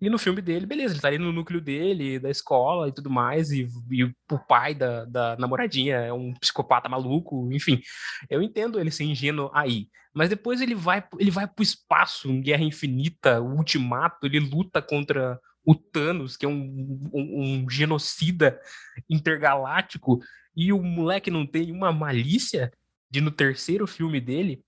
E 0.03 0.11
no 0.11 0.19
filme 0.19 0.43
dele, 0.43 0.67
beleza, 0.67 0.95
ele 0.95 1.01
tá 1.01 1.09
ali 1.09 1.19
no 1.19 1.33
núcleo 1.33 1.61
dele, 1.61 2.19
da 2.19 2.29
escola 2.29 2.89
e 2.89 2.93
tudo 2.93 3.09
mais, 3.09 3.53
e, 3.53 3.69
e 3.91 4.03
o 4.05 4.39
pai 4.49 4.75
da, 4.75 5.05
da 5.05 5.37
namoradinha 5.37 5.95
é 5.95 6.13
um 6.13 6.35
psicopata 6.35 6.89
maluco, 6.89 7.49
enfim. 7.53 7.81
Eu 8.29 8.43
entendo 8.43 8.81
ele 8.81 8.91
ser 8.91 9.05
ingênuo 9.05 9.49
aí. 9.55 9.87
Mas 10.13 10.29
depois 10.29 10.61
ele 10.61 10.75
vai, 10.75 11.05
ele 11.19 11.31
vai 11.31 11.47
pro 11.47 11.63
espaço, 11.63 12.29
em 12.29 12.43
Guerra 12.43 12.65
Infinita, 12.65 13.41
Ultimato, 13.41 14.27
ele 14.27 14.41
luta 14.41 14.83
contra 14.83 15.41
o 15.65 15.75
Thanos, 15.75 16.37
que 16.37 16.45
é 16.45 16.49
um, 16.49 17.11
um, 17.13 17.63
um 17.65 17.71
genocida 17.71 18.61
intergaláctico, 19.09 20.21
e 20.55 20.73
o 20.73 20.83
moleque 20.83 21.31
não 21.31 21.47
tem 21.47 21.73
uma 21.73 21.93
malícia 21.93 22.73
de 23.11 23.21
no 23.21 23.31
terceiro 23.31 23.87
filme 23.87 24.21
dele, 24.21 24.63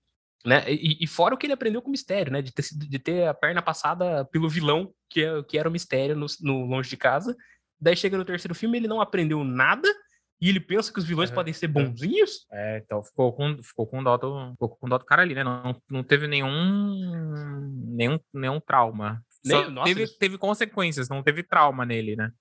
né? 0.45 0.63
E, 0.71 1.03
e, 1.03 1.07
fora 1.07 1.33
o 1.33 1.37
que 1.37 1.47
ele 1.47 1.53
aprendeu 1.53 1.81
com 1.81 1.89
o 1.89 1.91
mistério, 1.91 2.31
né? 2.31 2.41
De 2.41 2.53
ter, 2.53 2.63
de 2.71 2.99
ter 2.99 3.27
a 3.27 3.33
perna 3.33 3.61
passada 3.61 4.23
pelo 4.25 4.49
vilão, 4.49 4.93
que, 5.09 5.23
é, 5.23 5.43
que 5.43 5.57
era 5.57 5.67
o 5.67 5.71
mistério 5.71 6.15
no, 6.15 6.27
no 6.41 6.65
Longe 6.65 6.89
de 6.89 6.97
Casa. 6.97 7.35
Daí 7.79 7.95
chega 7.95 8.17
no 8.17 8.25
terceiro 8.25 8.55
filme, 8.55 8.77
ele 8.77 8.87
não 8.87 9.01
aprendeu 9.01 9.43
nada 9.43 9.87
e 10.39 10.49
ele 10.49 10.59
pensa 10.59 10.91
que 10.93 10.99
os 10.99 11.05
vilões 11.05 11.31
é, 11.31 11.33
podem 11.33 11.53
ser 11.53 11.67
bonzinhos? 11.67 12.45
É, 12.51 12.77
então 12.83 13.01
ficou 13.01 13.33
com, 13.33 13.57
ficou 13.63 13.87
com 13.87 14.03
dó 14.03 14.17
do, 14.17 14.51
ficou 14.51 14.69
com 14.69 14.87
dó 14.87 14.97
do 14.97 15.05
cara 15.05 15.21
ali, 15.21 15.33
né? 15.33 15.43
Não, 15.43 15.81
não 15.89 16.03
teve 16.03 16.27
nenhum, 16.27 17.71
nenhum, 17.95 18.19
nenhum 18.33 18.59
trauma. 18.59 19.23
Nem, 19.45 19.71
nossa, 19.71 19.93
teve, 19.93 20.07
teve 20.17 20.37
consequências, 20.37 21.09
não 21.09 21.23
teve 21.23 21.43
trauma 21.43 21.85
nele, 21.85 22.15
né? 22.15 22.31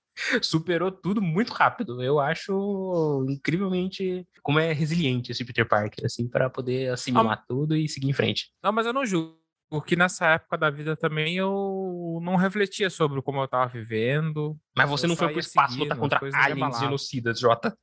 Superou 0.40 0.92
tudo 0.92 1.20
muito 1.20 1.52
rápido. 1.52 2.02
Eu 2.02 2.20
acho 2.20 3.26
incrivelmente 3.28 4.26
como 4.42 4.58
é 4.58 4.72
resiliente 4.72 5.32
esse 5.32 5.44
Peter 5.44 5.66
Parker, 5.66 6.04
assim, 6.04 6.28
para 6.28 6.48
poder 6.48 6.92
assimilar 6.92 7.38
ah, 7.38 7.44
tudo 7.48 7.76
e 7.76 7.88
seguir 7.88 8.08
em 8.08 8.12
frente. 8.12 8.50
Não, 8.62 8.72
mas 8.72 8.86
eu 8.86 8.92
não 8.92 9.04
julgo. 9.04 9.42
Porque 9.68 9.96
nessa 9.96 10.26
época 10.26 10.56
da 10.56 10.70
vida 10.70 10.96
também 10.96 11.36
eu 11.36 12.20
não 12.22 12.36
refletia 12.36 12.88
sobre 12.88 13.20
como 13.22 13.40
eu 13.40 13.48
tava 13.48 13.66
vivendo. 13.66 14.56
Mas 14.76 14.88
você 14.88 15.06
não 15.06 15.16
foi 15.16 15.28
pro 15.30 15.40
espaço 15.40 15.78
lutar 15.78 15.98
contra 15.98 16.20
aliens 16.32 16.78
genocidas, 16.78 17.40
Jota. 17.40 17.76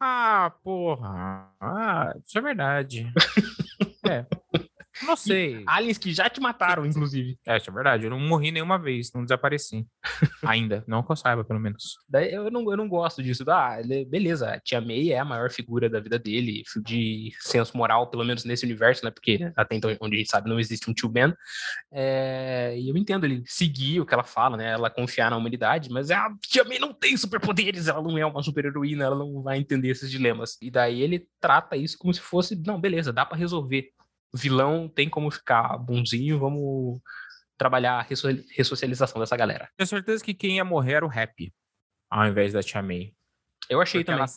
Ah, 0.00 0.52
porra. 0.62 1.52
Ah, 1.60 2.12
isso 2.24 2.36
é 2.36 2.40
verdade. 2.40 3.12
é. 4.10 4.26
Não 5.06 5.16
sei. 5.16 5.62
aliens 5.66 5.98
que 5.98 6.12
já 6.12 6.28
te 6.28 6.40
mataram, 6.40 6.84
inclusive. 6.84 7.38
É, 7.46 7.56
isso 7.56 7.70
é 7.70 7.72
verdade. 7.72 8.04
Eu 8.04 8.10
não 8.10 8.18
morri 8.18 8.50
nenhuma 8.50 8.78
vez, 8.78 9.12
não 9.14 9.22
desapareci. 9.22 9.86
Ainda. 10.44 10.84
Não 10.86 11.02
que 11.02 11.12
eu 11.12 11.16
saiba, 11.16 11.44
pelo 11.44 11.60
menos. 11.60 11.96
Daí 12.08 12.32
eu 12.32 12.50
não, 12.50 12.70
eu 12.70 12.76
não 12.76 12.88
gosto 12.88 13.22
disso. 13.22 13.44
Ah, 13.48 13.78
beleza, 14.08 14.54
a 14.54 14.60
Tia 14.60 14.80
May 14.80 15.12
é 15.12 15.18
a 15.18 15.24
maior 15.24 15.50
figura 15.50 15.88
da 15.88 16.00
vida 16.00 16.18
dele, 16.18 16.62
de 16.84 17.32
senso 17.40 17.76
moral, 17.76 18.08
pelo 18.08 18.24
menos 18.24 18.44
nesse 18.44 18.64
universo, 18.64 19.04
né? 19.04 19.10
Porque 19.10 19.52
até 19.56 19.76
então, 19.76 19.94
onde 20.00 20.16
a 20.16 20.18
gente 20.18 20.30
sabe, 20.30 20.48
não 20.48 20.58
existe 20.58 20.90
um 20.90 20.94
tio 20.94 21.08
Ben. 21.08 21.32
É, 21.92 22.74
e 22.76 22.88
eu 22.88 22.96
entendo 22.96 23.24
ele 23.24 23.42
seguir 23.46 24.00
o 24.00 24.06
que 24.06 24.14
ela 24.14 24.24
fala, 24.24 24.56
né? 24.56 24.72
Ela 24.72 24.90
confiar 24.90 25.30
na 25.30 25.36
humanidade, 25.36 25.90
mas 25.90 26.10
a 26.10 26.28
Tia 26.40 26.64
May 26.64 26.78
não 26.78 26.92
tem 26.92 27.16
superpoderes, 27.16 27.88
ela 27.88 28.02
não 28.02 28.18
é 28.18 28.26
uma 28.26 28.42
super-heroína, 28.42 29.04
ela 29.04 29.16
não 29.16 29.42
vai 29.42 29.58
entender 29.58 29.88
esses 29.88 30.10
dilemas. 30.10 30.56
E 30.60 30.70
daí 30.70 31.00
ele 31.00 31.26
trata 31.40 31.76
isso 31.76 31.96
como 31.98 32.12
se 32.12 32.20
fosse, 32.20 32.56
não, 32.56 32.80
beleza, 32.80 33.12
dá 33.12 33.24
para 33.24 33.36
resolver 33.36 33.90
vilão 34.36 34.88
tem 34.88 35.08
como 35.08 35.30
ficar 35.30 35.76
bonzinho, 35.78 36.38
vamos 36.38 37.00
trabalhar 37.58 37.98
a 37.98 38.06
ressocialização 38.50 39.20
dessa 39.20 39.36
galera. 39.36 39.68
Tenho 39.76 39.86
certeza 39.86 40.22
que 40.22 40.34
quem 40.34 40.56
ia 40.56 40.64
morrer 40.64 40.94
era 40.94 41.06
o 41.06 41.08
Rap, 41.08 41.52
ao 42.10 42.26
invés 42.26 42.52
da 42.52 42.62
Tia 42.62 42.82
May. 42.82 43.14
Eu 43.68 43.80
achei 43.80 44.04
Porque 44.04 44.12
também. 44.16 44.34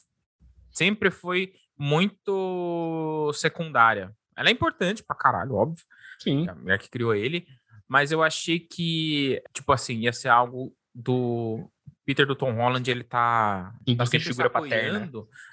sempre 0.71 1.11
foi 1.11 1.53
muito 1.77 3.31
secundária. 3.33 4.15
Ela 4.35 4.49
é 4.49 4.51
importante 4.51 5.03
pra 5.03 5.15
caralho, 5.15 5.55
óbvio. 5.55 5.83
Sim. 6.19 6.47
É 6.47 6.51
a 6.51 6.55
mulher 6.55 6.79
que 6.79 6.89
criou 6.89 7.13
ele. 7.13 7.45
Mas 7.87 8.11
eu 8.11 8.23
achei 8.23 8.59
que, 8.59 9.41
tipo 9.53 9.71
assim, 9.71 9.99
ia 9.99 10.13
ser 10.13 10.29
algo 10.29 10.75
do 10.93 11.69
Peter 12.09 12.25
do 12.25 12.35
Tom 12.35 12.53
Holland, 12.53 12.89
ele 12.89 13.03
tá, 13.03 13.71
tá 13.95 14.03
sempre 14.03 14.29
figura 14.29 14.49
paterna. 14.49 15.07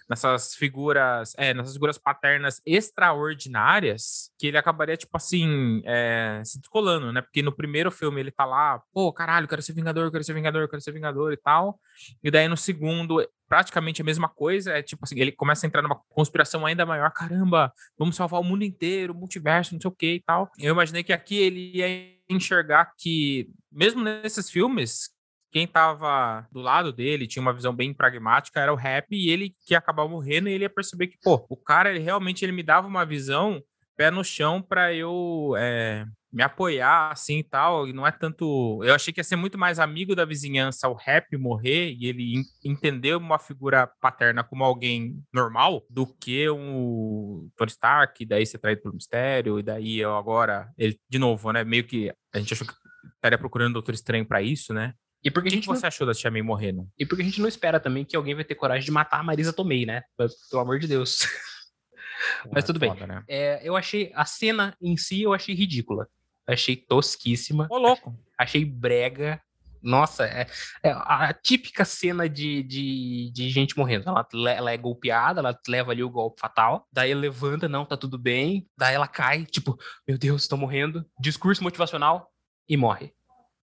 nessas 0.09 0.55
figuras, 0.55 1.35
é, 1.37 1.53
nessas 1.53 1.75
figuras 1.75 1.99
paternas 1.99 2.63
extraordinárias, 2.65 4.31
que 4.39 4.47
ele 4.47 4.57
acabaria, 4.57 4.97
tipo 4.97 5.15
assim, 5.15 5.83
é, 5.85 6.41
se 6.47 6.59
descolando, 6.59 7.13
né? 7.13 7.21
Porque 7.21 7.43
no 7.43 7.53
primeiro 7.53 7.91
filme 7.91 8.23
ele 8.23 8.31
tá 8.31 8.47
lá, 8.47 8.81
pô, 8.91 9.13
caralho, 9.13 9.47
quero 9.47 9.61
ser 9.61 9.75
Vingador, 9.75 10.11
quero 10.11 10.25
ser 10.25 10.33
Vingador, 10.33 10.67
quero 10.67 10.81
ser 10.81 10.93
Vingador 10.93 11.31
e 11.35 11.37
tal. 11.37 11.79
E 12.25 12.31
daí 12.31 12.49
no 12.49 12.57
segundo, 12.57 13.23
praticamente 13.47 14.01
a 14.01 14.05
mesma 14.07 14.27
coisa, 14.31 14.79
é 14.79 14.83
tipo 14.83 15.05
assim, 15.05 15.21
ele 15.21 15.33
começa 15.33 15.67
a 15.67 15.69
entrar 15.69 15.83
numa 15.83 16.01
conspiração 16.09 16.65
ainda 16.65 16.87
maior, 16.87 17.13
caramba, 17.13 17.71
vamos 17.99 18.17
salvar 18.17 18.41
o 18.41 18.45
mundo 18.45 18.65
inteiro, 18.65 19.13
o 19.13 19.17
multiverso, 19.17 19.75
não 19.75 19.81
sei 19.83 19.89
o 19.91 19.95
que 19.95 20.15
e 20.15 20.23
tal. 20.23 20.51
Eu 20.59 20.73
imaginei 20.73 21.03
que 21.03 21.13
aqui 21.13 21.37
ele 21.37 21.77
ia 21.77 22.17
enxergar 22.31 22.95
que, 22.97 23.51
mesmo 23.71 24.03
nesses 24.03 24.49
filmes, 24.49 25.15
quem 25.57 25.65
estava 25.65 26.47
do 26.53 26.61
lado 26.61 26.93
dele, 26.93 27.27
tinha 27.27 27.41
uma 27.41 27.55
visão 27.55 27.75
bem 27.75 27.95
pragmática, 27.95 28.61
era 28.61 28.71
o 28.71 28.77
Rap, 28.77 29.07
e 29.13 29.31
ele 29.31 29.55
que 29.65 29.73
ia 29.73 29.79
acabar 29.79 30.07
morrendo, 30.07 30.51
e 30.51 30.53
ele 30.53 30.65
ia 30.65 30.69
perceber 30.69 31.07
que, 31.07 31.17
pô, 31.25 31.47
o 31.49 31.57
cara, 31.57 31.89
ele 31.89 31.99
realmente 31.99 32.45
ele 32.45 32.53
me 32.53 32.63
dava 32.63 32.87
uma 32.87 33.07
visão 33.07 33.63
pé 33.97 34.11
no 34.11 34.23
chão 34.23 34.61
para 34.61 34.93
eu 34.93 35.55
é, 35.57 36.05
me 36.31 36.43
apoiar, 36.43 37.11
assim, 37.11 37.39
e 37.39 37.43
tal, 37.43 37.89
e 37.89 37.95
não 37.95 38.07
é 38.07 38.13
tanto... 38.13 38.83
Eu 38.85 38.95
achei 38.95 39.15
que 39.15 39.19
ia 39.19 39.25
ser 39.25 39.37
muito 39.37 39.57
mais 39.57 39.79
amigo 39.79 40.15
da 40.15 40.27
vizinhança 40.27 40.91
o 40.91 40.95
Rap 40.95 41.35
morrer, 41.39 41.95
e 41.99 42.05
ele 42.05 42.43
entender 42.63 43.17
uma 43.17 43.39
figura 43.39 43.91
paterna 43.99 44.45
como 44.45 44.63
alguém 44.63 45.23
normal, 45.33 45.87
do 45.89 46.07
que 46.07 46.51
um 46.51 47.49
Tony 47.57 47.71
Stark, 47.71 48.23
e 48.23 48.27
daí 48.27 48.45
ser 48.45 48.59
traído 48.59 48.83
pelo 48.83 48.95
mistério, 48.95 49.59
e 49.59 49.63
daí 49.63 49.99
eu 50.01 50.15
agora... 50.15 50.69
Ele, 50.77 51.01
de 51.09 51.19
novo, 51.19 51.51
né, 51.51 51.65
meio 51.65 51.85
que 51.85 52.13
a 52.35 52.39
gente 52.39 52.53
achou 52.53 52.67
que 52.67 52.75
estaria 53.15 53.39
procurando 53.39 53.73
Doutor 53.73 53.95
Estranho 53.95 54.27
para 54.27 54.43
isso, 54.43 54.75
né? 54.75 54.93
E 55.27 55.31
porque 55.31 55.49
a 55.49 55.51
gente 55.51 55.63
que 55.63 55.67
você 55.67 55.83
não... 55.83 55.89
achou 55.89 56.07
da 56.07 56.15
Tia 56.15 56.31
May 56.31 56.41
morrendo? 56.41 56.89
E 56.97 57.05
porque 57.05 57.21
a 57.21 57.25
gente 57.25 57.41
não 57.41 57.49
espera 57.49 57.81
também 57.81 58.05
que 58.05 58.15
alguém 58.15 58.33
vai 58.33 58.45
ter 58.45 58.55
coragem 58.55 58.85
de 58.85 58.93
matar 58.93 59.19
a 59.19 59.23
Marisa 59.25 59.53
Tomei, 59.53 59.85
né? 59.85 60.05
Pelo 60.17 60.63
amor 60.63 60.79
de 60.79 60.87
Deus. 60.87 61.19
Mas 62.53 62.63
tudo 62.63 62.79
foda, 62.79 62.95
bem. 62.95 63.09
Né? 63.09 63.25
É, 63.29 63.61
eu 63.69 63.75
achei 63.75 64.13
a 64.15 64.25
cena 64.25 64.77
em 64.81 64.97
si 64.97 65.23
eu 65.23 65.35
achei 65.35 65.53
ridícula. 65.53 66.07
Achei 66.47 66.77
tosquíssima. 66.77 67.67
Ô, 67.69 67.77
louco. 67.77 68.17
Achei 68.39 68.65
brega. 68.65 69.43
Nossa, 69.83 70.27
é, 70.27 70.47
é 70.81 70.91
a 70.93 71.35
típica 71.35 71.85
cena 71.85 72.29
de, 72.29 72.63
de, 72.63 73.33
de, 73.35 73.51
gente 73.51 73.77
morrendo. 73.77 74.09
Ela, 74.09 74.51
ela 74.53 74.71
é 74.71 74.77
golpeada, 74.77 75.41
ela 75.41 75.59
leva 75.67 75.91
ali 75.91 76.05
o 76.05 76.11
golpe 76.11 76.41
fatal. 76.41 76.87
Daí 76.93 77.11
ela 77.11 77.21
levanta, 77.21 77.69
não, 77.69 77.85
tá 77.85 77.97
tudo 77.97 78.17
bem. 78.17 78.65
Daí 78.79 78.95
ela 78.95 79.09
cai, 79.09 79.45
tipo, 79.45 79.77
meu 80.07 80.17
Deus, 80.17 80.43
estou 80.43 80.57
morrendo. 80.57 81.05
Discurso 81.19 81.65
motivacional 81.65 82.31
e 82.69 82.77
morre. 82.77 83.13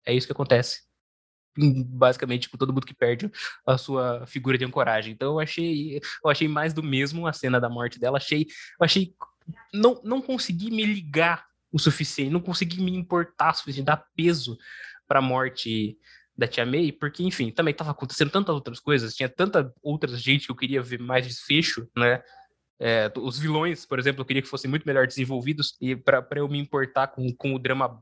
É 0.06 0.14
isso 0.14 0.26
que 0.26 0.32
acontece 0.32 0.89
basicamente 1.58 2.50
com 2.50 2.58
todo 2.58 2.74
mundo 2.74 2.86
que 2.86 2.94
perde 2.94 3.32
a 3.66 3.78
sua 3.78 4.26
figura 4.26 4.58
de 4.58 4.66
ancoragem. 4.66 5.14
Então 5.14 5.34
eu 5.34 5.40
achei, 5.40 5.98
eu 6.24 6.30
achei 6.30 6.48
mais 6.48 6.74
do 6.74 6.84
mesmo 6.84 7.28
a 7.28 7.34
cena 7.34 7.60
da 7.60 7.70
morte 7.70 8.00
dela. 8.00 8.18
Achei, 8.18 8.44
eu 8.44 8.86
achei 8.86 9.14
não 9.74 10.02
não 10.04 10.22
consegui 10.22 10.70
me 10.72 10.86
ligar 10.86 11.46
o 11.72 11.80
suficiente, 11.80 12.32
não 12.32 12.40
consegui 12.40 12.82
me 12.82 12.96
importar 12.96 13.52
o 13.52 13.58
suficiente, 13.58 13.86
dar 13.86 14.06
peso 14.16 14.58
para 15.08 15.20
a 15.20 15.22
morte 15.22 15.98
da 16.38 16.48
Tia 16.48 16.66
May, 16.66 16.92
porque 16.92 17.24
enfim, 17.24 17.52
também 17.52 17.72
estava 17.72 17.92
acontecendo 17.92 18.32
tantas 18.32 18.56
outras 18.56 18.80
coisas, 18.80 19.14
tinha 19.14 19.28
tanta 19.28 19.74
outra 19.84 20.16
gente 20.16 20.46
que 20.46 20.52
eu 20.52 20.56
queria 20.56 20.82
ver 20.82 21.00
mais 21.00 21.28
desfecho, 21.28 21.88
né? 21.96 22.24
É, 22.82 23.12
os 23.18 23.38
vilões, 23.38 23.86
por 23.86 24.00
exemplo, 24.00 24.22
eu 24.22 24.26
queria 24.26 24.42
que 24.42 24.48
fossem 24.48 24.70
muito 24.70 24.86
melhor 24.86 25.06
desenvolvidos 25.06 25.76
e 25.82 25.98
para 25.98 26.26
eu 26.38 26.48
me 26.48 26.58
importar 26.58 27.08
com, 27.08 27.30
com 27.36 27.54
o 27.54 27.60
drama 27.60 28.02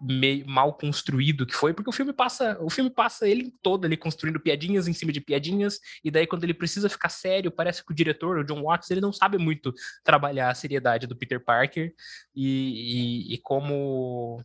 meio 0.00 0.46
mal 0.48 0.74
construído 0.74 1.46
que 1.46 1.54
foi, 1.54 1.72
porque 1.72 1.88
o 1.88 1.92
filme 1.92 2.12
passa, 2.12 2.58
o 2.60 2.68
filme 2.68 2.90
passa 2.90 3.28
ele 3.28 3.52
todo 3.62 3.84
ali 3.84 3.96
construindo 3.96 4.40
piadinhas 4.40 4.88
em 4.88 4.92
cima 4.92 5.12
de 5.12 5.20
piadinhas, 5.20 5.78
e 6.02 6.10
daí 6.10 6.26
quando 6.26 6.44
ele 6.44 6.54
precisa 6.54 6.88
ficar 6.88 7.08
sério, 7.08 7.50
parece 7.50 7.84
que 7.84 7.92
o 7.92 7.94
diretor, 7.94 8.38
o 8.38 8.44
John 8.44 8.62
Watts, 8.62 8.90
ele 8.90 9.00
não 9.00 9.12
sabe 9.12 9.38
muito 9.38 9.72
trabalhar 10.02 10.50
a 10.50 10.54
seriedade 10.54 11.06
do 11.06 11.16
Peter 11.16 11.42
Parker 11.42 11.92
e, 12.34 13.30
e, 13.30 13.34
e 13.34 13.38
como 13.38 14.42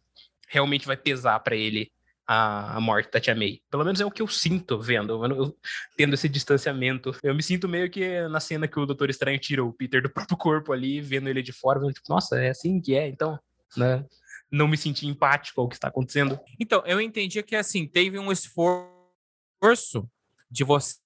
realmente 0.47 0.87
vai 0.87 0.97
pesar 0.97 1.39
para 1.39 1.55
ele 1.55 1.91
a, 2.27 2.77
a, 2.77 2.79
morte 2.79 3.09
da 3.11 3.19
Tia 3.19 3.33
May. 3.33 3.59
Pelo 3.71 3.83
menos 3.83 3.99
é 3.99 4.05
o 4.05 4.11
que 4.11 4.21
eu 4.21 4.27
sinto 4.27 4.79
vendo, 4.79 5.25
eu, 5.25 5.35
eu, 5.35 5.57
tendo 5.97 6.13
esse 6.13 6.29
distanciamento. 6.29 7.15
Eu 7.23 7.33
me 7.33 7.41
sinto 7.41 7.67
meio 7.67 7.89
que 7.89 8.27
na 8.27 8.39
cena 8.39 8.67
que 8.67 8.79
o 8.79 8.85
Doutor 8.85 9.09
Estranho 9.09 9.39
tira 9.39 9.63
o 9.63 9.73
Peter 9.73 10.01
do 10.01 10.09
próprio 10.09 10.37
corpo 10.37 10.71
ali, 10.71 11.01
vendo 11.01 11.27
ele 11.27 11.41
de 11.41 11.51
fora, 11.51 11.79
vendo, 11.79 11.93
tipo, 11.93 12.07
nossa, 12.07 12.39
é 12.39 12.49
assim 12.49 12.79
que 12.79 12.95
é, 12.95 13.07
então, 13.07 13.39
né? 13.75 14.05
Não 14.51 14.67
me 14.67 14.77
sentir 14.77 15.07
empático 15.07 15.61
ao 15.61 15.67
que 15.67 15.75
está 15.75 15.87
acontecendo. 15.87 16.39
Então, 16.59 16.83
eu 16.85 16.99
entendi 16.99 17.41
que 17.43 17.55
assim, 17.55 17.87
teve 17.87 18.17
um 18.17 18.31
esforço 18.31 20.09
de 20.49 20.63
você 20.63 20.99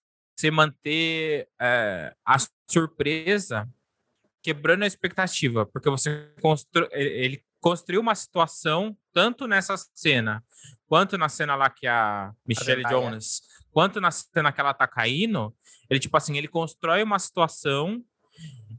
manter 0.51 1.49
é, 1.59 2.15
a 2.25 2.37
surpresa 2.69 3.69
quebrando 4.41 4.83
a 4.83 4.87
expectativa, 4.87 5.65
porque 5.65 5.89
você 5.89 6.33
constru... 6.41 6.87
ele 6.91 7.43
construiu 7.59 8.01
uma 8.01 8.15
situação 8.15 8.95
tanto 9.13 9.47
nessa 9.47 9.75
cena 9.93 10.43
quanto 10.85 11.17
na 11.17 11.29
cena 11.29 11.55
lá 11.55 11.69
que 11.69 11.87
a 11.87 12.33
Michelle 12.45 12.85
a 12.85 12.89
Jonas, 12.89 13.41
quanto 13.71 14.01
na 14.01 14.11
cena 14.11 14.51
que 14.51 14.59
ela 14.59 14.73
tá 14.73 14.85
caindo, 14.85 15.55
ele 15.89 15.99
tipo 15.99 16.15
assim, 16.15 16.37
ele 16.37 16.47
constrói 16.47 17.01
uma 17.01 17.17
situação 17.17 18.03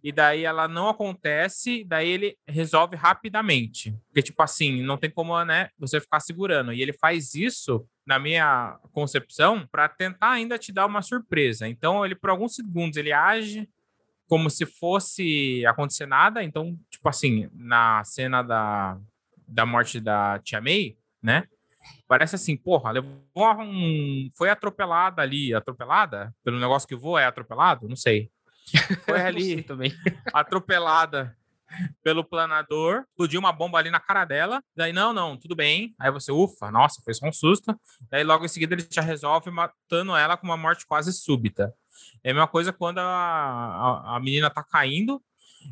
e 0.05 0.13
daí 0.13 0.45
ela 0.45 0.69
não 0.69 0.91
acontece, 0.91 1.83
daí 1.83 2.07
ele 2.07 2.37
resolve 2.47 2.95
rapidamente. 2.95 3.99
Porque, 4.09 4.21
tipo 4.21 4.43
assim, 4.43 4.83
não 4.83 4.99
tem 4.99 5.09
como, 5.09 5.43
né, 5.47 5.71
você 5.79 5.99
ficar 5.99 6.21
segurando. 6.21 6.75
E 6.75 6.83
ele 6.83 6.93
faz 6.93 7.35
isso, 7.35 7.89
na 8.07 8.19
minha 8.19 8.79
concepção, 8.93 9.67
para 9.67 9.89
tentar 9.89 10.33
ainda 10.33 10.59
te 10.59 10.71
dar 10.71 10.85
uma 10.85 11.01
surpresa. 11.01 11.67
Então, 11.67 12.05
ele, 12.05 12.15
por 12.15 12.29
alguns 12.29 12.55
segundos, 12.55 12.99
ele 12.99 13.13
age 13.13 13.67
como 14.29 14.51
se 14.51 14.67
fosse 14.67 15.65
acontecer 15.65 16.05
nada. 16.05 16.45
Então, 16.45 16.79
tipo 16.91 17.09
assim, 17.09 17.49
na 17.55 18.05
cena 18.05 18.43
da, 18.43 18.99
da 19.49 19.65
morte 19.65 20.01
da 20.01 20.39
Tia 20.41 20.61
May, 20.61 20.99
né? 21.23 21.49
Parece 22.07 22.35
assim, 22.35 22.59
porra, 22.59 22.91
levou 22.91 23.15
um. 23.59 24.29
Foi 24.37 24.51
atropelada 24.51 25.23
ali, 25.23 25.55
atropelada? 25.55 26.35
Pelo 26.45 26.61
negócio 26.61 26.87
que 26.87 26.95
voa, 26.95 27.23
é 27.23 27.25
atropelado? 27.25 27.89
Não 27.89 27.97
sei. 27.97 28.31
Foi 29.05 29.21
ali 29.23 29.63
também. 29.63 29.93
atropelada 30.33 31.37
pelo 32.03 32.25
planador, 32.25 33.05
explodiu 33.09 33.41
uma 33.41 33.53
bomba 33.53 33.79
ali 33.79 33.91
na 33.91 33.99
cara 33.99 34.25
dela. 34.25 34.63
Daí, 34.77 34.93
não, 34.93 35.13
não, 35.13 35.37
tudo 35.37 35.57
bem. 35.57 35.95
Aí 35.99 36.11
você, 36.11 36.31
ufa, 36.31 36.71
nossa, 36.71 37.03
foi 37.03 37.15
só 37.15 37.27
um 37.27 37.33
susto. 37.33 37.79
Daí, 38.11 38.23
logo 38.23 38.45
em 38.45 38.49
seguida, 38.49 38.75
ele 38.75 38.87
já 38.89 39.03
resolve 39.03 39.51
matando 39.51 40.15
ela 40.15 40.37
com 40.37 40.47
uma 40.47 40.57
morte 40.57 40.87
quase 40.87 41.13
súbita. 41.13 41.75
É 42.23 42.31
a 42.31 42.35
mesma 42.35 42.49
coisa 42.49 42.73
quando 42.73 42.99
a, 42.99 43.05
a, 43.05 44.17
a 44.17 44.21
menina 44.21 44.51
tá 44.51 44.63
caindo, 44.63 45.23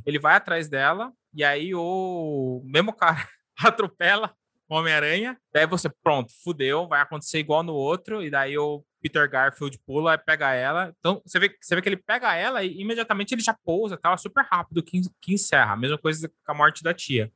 ele 0.05 0.19
vai 0.19 0.35
atrás 0.35 0.69
dela, 0.69 1.13
e 1.35 1.45
aí 1.45 1.75
o 1.75 2.63
mesmo 2.65 2.93
cara 2.93 3.29
atropela 3.59 4.35
Homem-Aranha, 4.69 5.39
daí 5.53 5.67
você, 5.67 5.91
pronto, 6.03 6.33
fudeu, 6.43 6.89
vai 6.89 7.01
acontecer 7.03 7.39
igual 7.39 7.63
no 7.63 7.75
outro, 7.75 8.23
e 8.23 8.31
daí 8.31 8.57
o 8.57 8.83
Peter 9.03 9.29
Garfield 9.29 9.79
pula 9.85 10.15
e 10.15 10.19
pega 10.19 10.55
ela. 10.55 10.95
Então, 10.99 11.21
você 11.27 11.39
vê, 11.41 11.55
você 11.61 11.75
vê 11.75 11.83
que 11.83 11.89
ele 11.89 11.97
pega 11.97 12.35
ela 12.35 12.63
e 12.63 12.81
imediatamente 12.81 13.35
ele 13.35 13.43
já 13.43 13.53
pousa, 13.53 13.97
tal, 13.97 14.17
super 14.17 14.47
rápido, 14.51 14.83
que, 14.83 15.03
que 15.21 15.35
encerra. 15.35 15.73
A 15.73 15.77
mesma 15.77 15.99
coisa 15.99 16.29
com 16.29 16.53
a 16.53 16.55
morte 16.55 16.83
da 16.85 16.95
tia. 16.95 17.31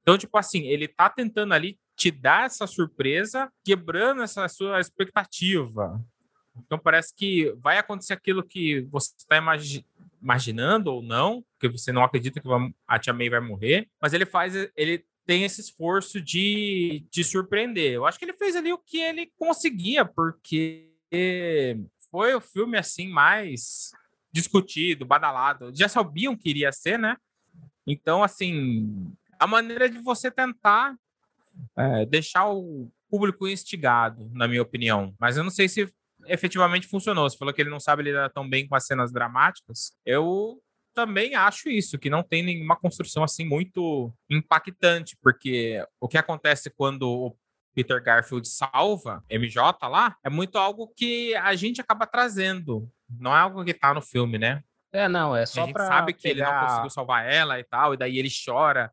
Então, 0.00 0.16
tipo 0.16 0.36
assim, 0.38 0.62
ele 0.62 0.88
tá 0.88 1.10
tentando 1.10 1.52
ali 1.52 1.78
te 1.94 2.10
dar 2.10 2.46
essa 2.46 2.66
surpresa, 2.66 3.52
quebrando 3.62 4.22
essa 4.22 4.48
sua 4.48 4.80
expectativa. 4.80 6.02
Então, 6.56 6.78
parece 6.78 7.14
que 7.14 7.52
vai 7.58 7.78
acontecer 7.78 8.14
aquilo 8.14 8.42
que 8.42 8.80
você 8.90 9.12
está 9.16 9.36
imagi 9.36 9.84
imaginando 10.22 10.90
ou 10.90 11.02
não, 11.02 11.44
porque 11.52 11.68
você 11.68 11.92
não 11.92 12.02
acredita 12.02 12.40
que 12.40 12.48
a 12.88 12.98
tia 12.98 13.12
May 13.12 13.28
vai 13.28 13.40
morrer, 13.40 13.86
mas 14.00 14.14
ele 14.14 14.24
faz, 14.24 14.54
ele 14.74 15.04
tem 15.26 15.44
esse 15.44 15.60
esforço 15.60 16.18
de 16.18 17.04
surpreender. 17.22 17.92
Eu 17.92 18.06
acho 18.06 18.18
que 18.18 18.24
ele 18.24 18.32
fez 18.32 18.56
ali 18.56 18.72
o 18.72 18.78
que 18.78 18.98
ele 18.98 19.30
conseguia, 19.36 20.02
porque 20.02 20.93
foi 22.10 22.34
o 22.34 22.40
filme 22.40 22.78
assim 22.78 23.08
mais 23.08 23.90
discutido, 24.32 25.06
badalado. 25.06 25.70
Já 25.74 25.88
sabiam 25.88 26.36
que 26.36 26.50
iria 26.50 26.72
ser, 26.72 26.98
né? 26.98 27.16
Então, 27.86 28.22
assim, 28.22 29.12
a 29.38 29.46
maneira 29.46 29.88
de 29.88 29.98
você 29.98 30.30
tentar 30.30 30.96
é, 31.76 32.06
deixar 32.06 32.48
o 32.48 32.90
público 33.08 33.46
instigado, 33.46 34.28
na 34.32 34.48
minha 34.48 34.62
opinião. 34.62 35.14
Mas 35.20 35.36
eu 35.36 35.44
não 35.44 35.50
sei 35.50 35.68
se 35.68 35.88
efetivamente 36.26 36.86
funcionou. 36.86 37.28
Você 37.28 37.36
falou 37.36 37.54
que 37.54 37.62
ele 37.62 37.70
não 37.70 37.80
sabe 37.80 38.02
lidar 38.02 38.30
tão 38.30 38.48
bem 38.48 38.66
com 38.66 38.74
as 38.74 38.86
cenas 38.86 39.12
dramáticas. 39.12 39.92
Eu 40.04 40.60
também 40.94 41.34
acho 41.34 41.68
isso, 41.68 41.98
que 41.98 42.08
não 42.08 42.22
tem 42.22 42.42
nenhuma 42.42 42.76
construção 42.76 43.24
assim 43.24 43.44
muito 43.44 44.12
impactante, 44.30 45.16
porque 45.20 45.84
o 46.00 46.08
que 46.08 46.16
acontece 46.16 46.70
quando 46.70 47.34
Peter 47.74 48.02
Garfield 48.02 48.48
salva 48.48 49.22
MJ 49.30 49.88
lá 49.88 50.16
é 50.22 50.30
muito 50.30 50.56
algo 50.56 50.92
que 50.96 51.34
a 51.34 51.54
gente 51.54 51.80
acaba 51.80 52.06
trazendo, 52.06 52.88
não 53.08 53.34
é 53.34 53.40
algo 53.40 53.64
que 53.64 53.74
tá 53.74 53.92
no 53.92 54.00
filme, 54.00 54.38
né? 54.38 54.62
É, 54.92 55.08
não, 55.08 55.34
é 55.34 55.44
só 55.44 55.64
a 55.64 55.66
gente 55.66 55.78
sabe 55.78 56.12
que 56.12 56.22
pegar... 56.22 56.46
ele 56.48 56.56
não 56.56 56.66
conseguiu 56.66 56.90
salvar 56.90 57.28
ela 57.28 57.58
e 57.58 57.64
tal, 57.64 57.94
e 57.94 57.96
daí 57.96 58.16
ele 58.16 58.30
chora. 58.44 58.92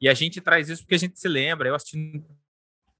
E 0.00 0.08
a 0.08 0.14
gente 0.14 0.40
traz 0.40 0.68
isso 0.68 0.82
porque 0.82 0.96
a 0.96 0.98
gente 0.98 1.18
se 1.18 1.28
lembra. 1.28 1.68
Eu 1.68 1.74
assisti 1.76 2.22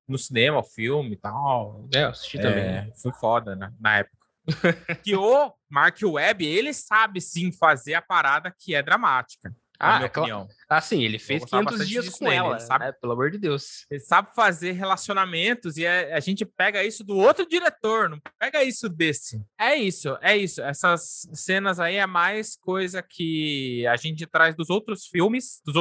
no 0.06 0.16
cinema 0.16 0.60
o 0.60 0.62
filme 0.62 1.14
e 1.14 1.16
tal. 1.16 1.88
É, 1.92 2.04
eu 2.04 2.10
assisti 2.10 2.38
é, 2.38 2.42
também. 2.42 2.92
Foi 3.02 3.12
foda, 3.12 3.56
né? 3.56 3.72
Na 3.80 3.98
época 3.98 4.16
que 5.02 5.16
o 5.16 5.52
Mark 5.68 5.98
Webb, 6.02 6.46
ele 6.46 6.72
sabe 6.72 7.20
sim 7.20 7.50
fazer 7.50 7.94
a 7.94 8.02
parada 8.02 8.54
que 8.56 8.74
é 8.74 8.82
dramática. 8.82 9.54
Ah, 9.78 9.96
minha 9.96 10.08
opinião. 10.08 10.48
Ah, 10.68 10.80
sim, 10.80 11.02
ele 11.02 11.18
fez 11.18 11.44
500 11.44 11.88
dias 11.88 12.08
com 12.10 12.24
nele, 12.24 12.36
ela, 12.36 12.58
sabe? 12.58 12.86
Né? 12.86 12.92
Pelo 12.92 13.12
amor 13.12 13.30
de 13.30 13.38
Deus. 13.38 13.86
Ele 13.90 14.00
sabe 14.00 14.34
fazer 14.34 14.72
relacionamentos 14.72 15.76
e 15.76 15.86
a, 15.86 15.90
é, 15.90 16.14
a, 16.14 16.20
gente 16.20 16.44
pega 16.44 16.84
isso 16.84 17.04
do 17.04 17.16
outro 17.16 17.46
diretor, 17.48 18.08
não 18.08 18.20
pega 18.38 18.62
isso 18.64 18.88
desse. 18.88 19.44
É 19.58 19.74
isso, 19.76 20.16
é 20.20 20.36
isso. 20.36 20.62
Essas 20.62 21.28
cenas 21.32 21.78
aí 21.78 21.96
é 21.96 22.06
mais 22.06 22.56
coisa 22.56 23.02
que 23.02 23.86
a 23.86 23.96
gente 23.96 24.26
traz 24.26 24.54
dos 24.54 24.70
outros 24.70 25.06
filmes, 25.06 25.60
dos 25.64 25.76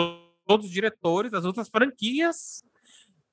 outros 0.48 0.70
diretores, 0.70 1.32
das 1.32 1.46
outras 1.46 1.70
franquias, 1.70 2.63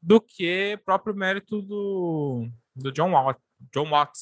do 0.00 0.20
que 0.20 0.78
próprio 0.84 1.14
mérito 1.14 1.60
do, 1.62 2.48
do 2.74 2.92
John 2.92 3.10
Watts. 3.10 3.42
John 3.72 3.90
Watts 3.90 4.20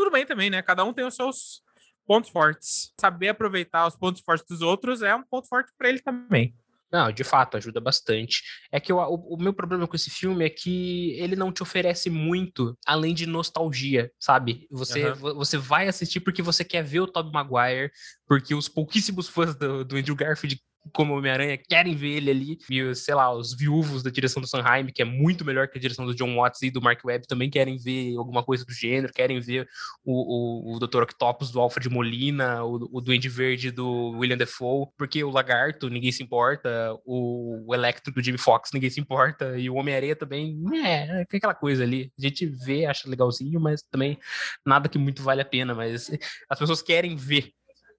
tudo 0.00 0.10
bem 0.10 0.24
também, 0.24 0.48
né? 0.48 0.62
Cada 0.62 0.82
um 0.82 0.94
tem 0.94 1.04
os 1.04 1.14
seus 1.14 1.62
pontos 2.10 2.28
fortes. 2.28 2.92
Saber 3.00 3.28
aproveitar 3.28 3.86
os 3.86 3.94
pontos 3.94 4.20
fortes 4.20 4.44
dos 4.48 4.62
outros 4.62 5.00
é 5.00 5.14
um 5.14 5.22
ponto 5.22 5.46
forte 5.46 5.70
para 5.78 5.88
ele 5.88 6.00
também. 6.00 6.52
Não, 6.92 7.12
de 7.12 7.22
fato, 7.22 7.56
ajuda 7.56 7.80
bastante. 7.80 8.42
É 8.72 8.80
que 8.80 8.90
eu, 8.90 8.96
o, 8.96 9.34
o, 9.34 9.40
meu 9.40 9.52
problema 9.52 9.86
com 9.86 9.94
esse 9.94 10.10
filme 10.10 10.44
é 10.44 10.50
que 10.50 11.12
ele 11.20 11.36
não 11.36 11.52
te 11.52 11.62
oferece 11.62 12.10
muito 12.10 12.76
além 12.84 13.14
de 13.14 13.26
nostalgia, 13.26 14.10
sabe? 14.18 14.66
Você, 14.72 15.10
uhum. 15.10 15.34
você 15.36 15.56
vai 15.56 15.86
assistir 15.86 16.18
porque 16.18 16.42
você 16.42 16.64
quer 16.64 16.82
ver 16.82 16.98
o 16.98 17.06
Tobey 17.06 17.30
Maguire, 17.30 17.92
porque 18.26 18.56
os 18.56 18.68
pouquíssimos 18.68 19.28
fãs 19.28 19.54
do, 19.54 19.84
do 19.84 19.96
Andrew 19.96 20.16
Garfield 20.16 20.60
como 20.92 21.14
Homem-Aranha 21.14 21.58
querem 21.58 21.94
ver 21.94 22.16
ele 22.16 22.30
ali. 22.30 22.58
E, 22.70 22.94
sei 22.94 23.14
lá, 23.14 23.32
os 23.32 23.54
viúvos 23.54 24.02
da 24.02 24.10
direção 24.10 24.40
do 24.40 24.48
Sanheim, 24.48 24.86
que 24.86 25.02
é 25.02 25.04
muito 25.04 25.44
melhor 25.44 25.68
que 25.68 25.78
a 25.78 25.80
direção 25.80 26.06
do 26.06 26.14
John 26.14 26.34
Watts 26.36 26.62
e 26.62 26.70
do 26.70 26.80
Mark 26.80 27.04
Webb, 27.04 27.26
também 27.26 27.50
querem 27.50 27.76
ver 27.76 28.16
alguma 28.16 28.42
coisa 28.42 28.64
do 28.64 28.72
gênero, 28.72 29.12
querem 29.12 29.40
ver 29.40 29.68
o, 30.04 30.72
o, 30.72 30.76
o 30.76 30.78
Dr. 30.78 31.02
Octopus 31.02 31.50
do 31.50 31.60
Alfred 31.60 31.88
Molina, 31.88 32.64
o, 32.64 32.88
o 32.92 33.00
Duende 33.00 33.28
Verde 33.28 33.70
do 33.70 34.10
William 34.18 34.36
Defoe, 34.36 34.86
porque 34.96 35.22
o 35.22 35.30
Lagarto, 35.30 35.88
ninguém 35.88 36.12
se 36.12 36.22
importa, 36.22 36.96
o, 37.04 37.64
o 37.68 37.74
Electro 37.74 38.12
do 38.12 38.22
Jimmy 38.22 38.38
Fox, 38.38 38.70
ninguém 38.72 38.90
se 38.90 39.00
importa, 39.00 39.58
e 39.58 39.68
o 39.68 39.74
Homem-Aranha 39.74 40.16
também, 40.16 40.58
é, 40.84 41.20
é 41.20 41.22
aquela 41.22 41.54
coisa 41.54 41.82
ali. 41.82 42.12
A 42.18 42.22
gente 42.22 42.46
vê, 42.46 42.86
acha 42.86 43.08
legalzinho, 43.08 43.60
mas 43.60 43.82
também 43.90 44.18
nada 44.64 44.88
que 44.88 44.98
muito 44.98 45.22
vale 45.22 45.42
a 45.42 45.44
pena, 45.44 45.74
mas 45.74 46.10
as 46.48 46.58
pessoas 46.58 46.82
querem 46.82 47.16
ver 47.16 47.52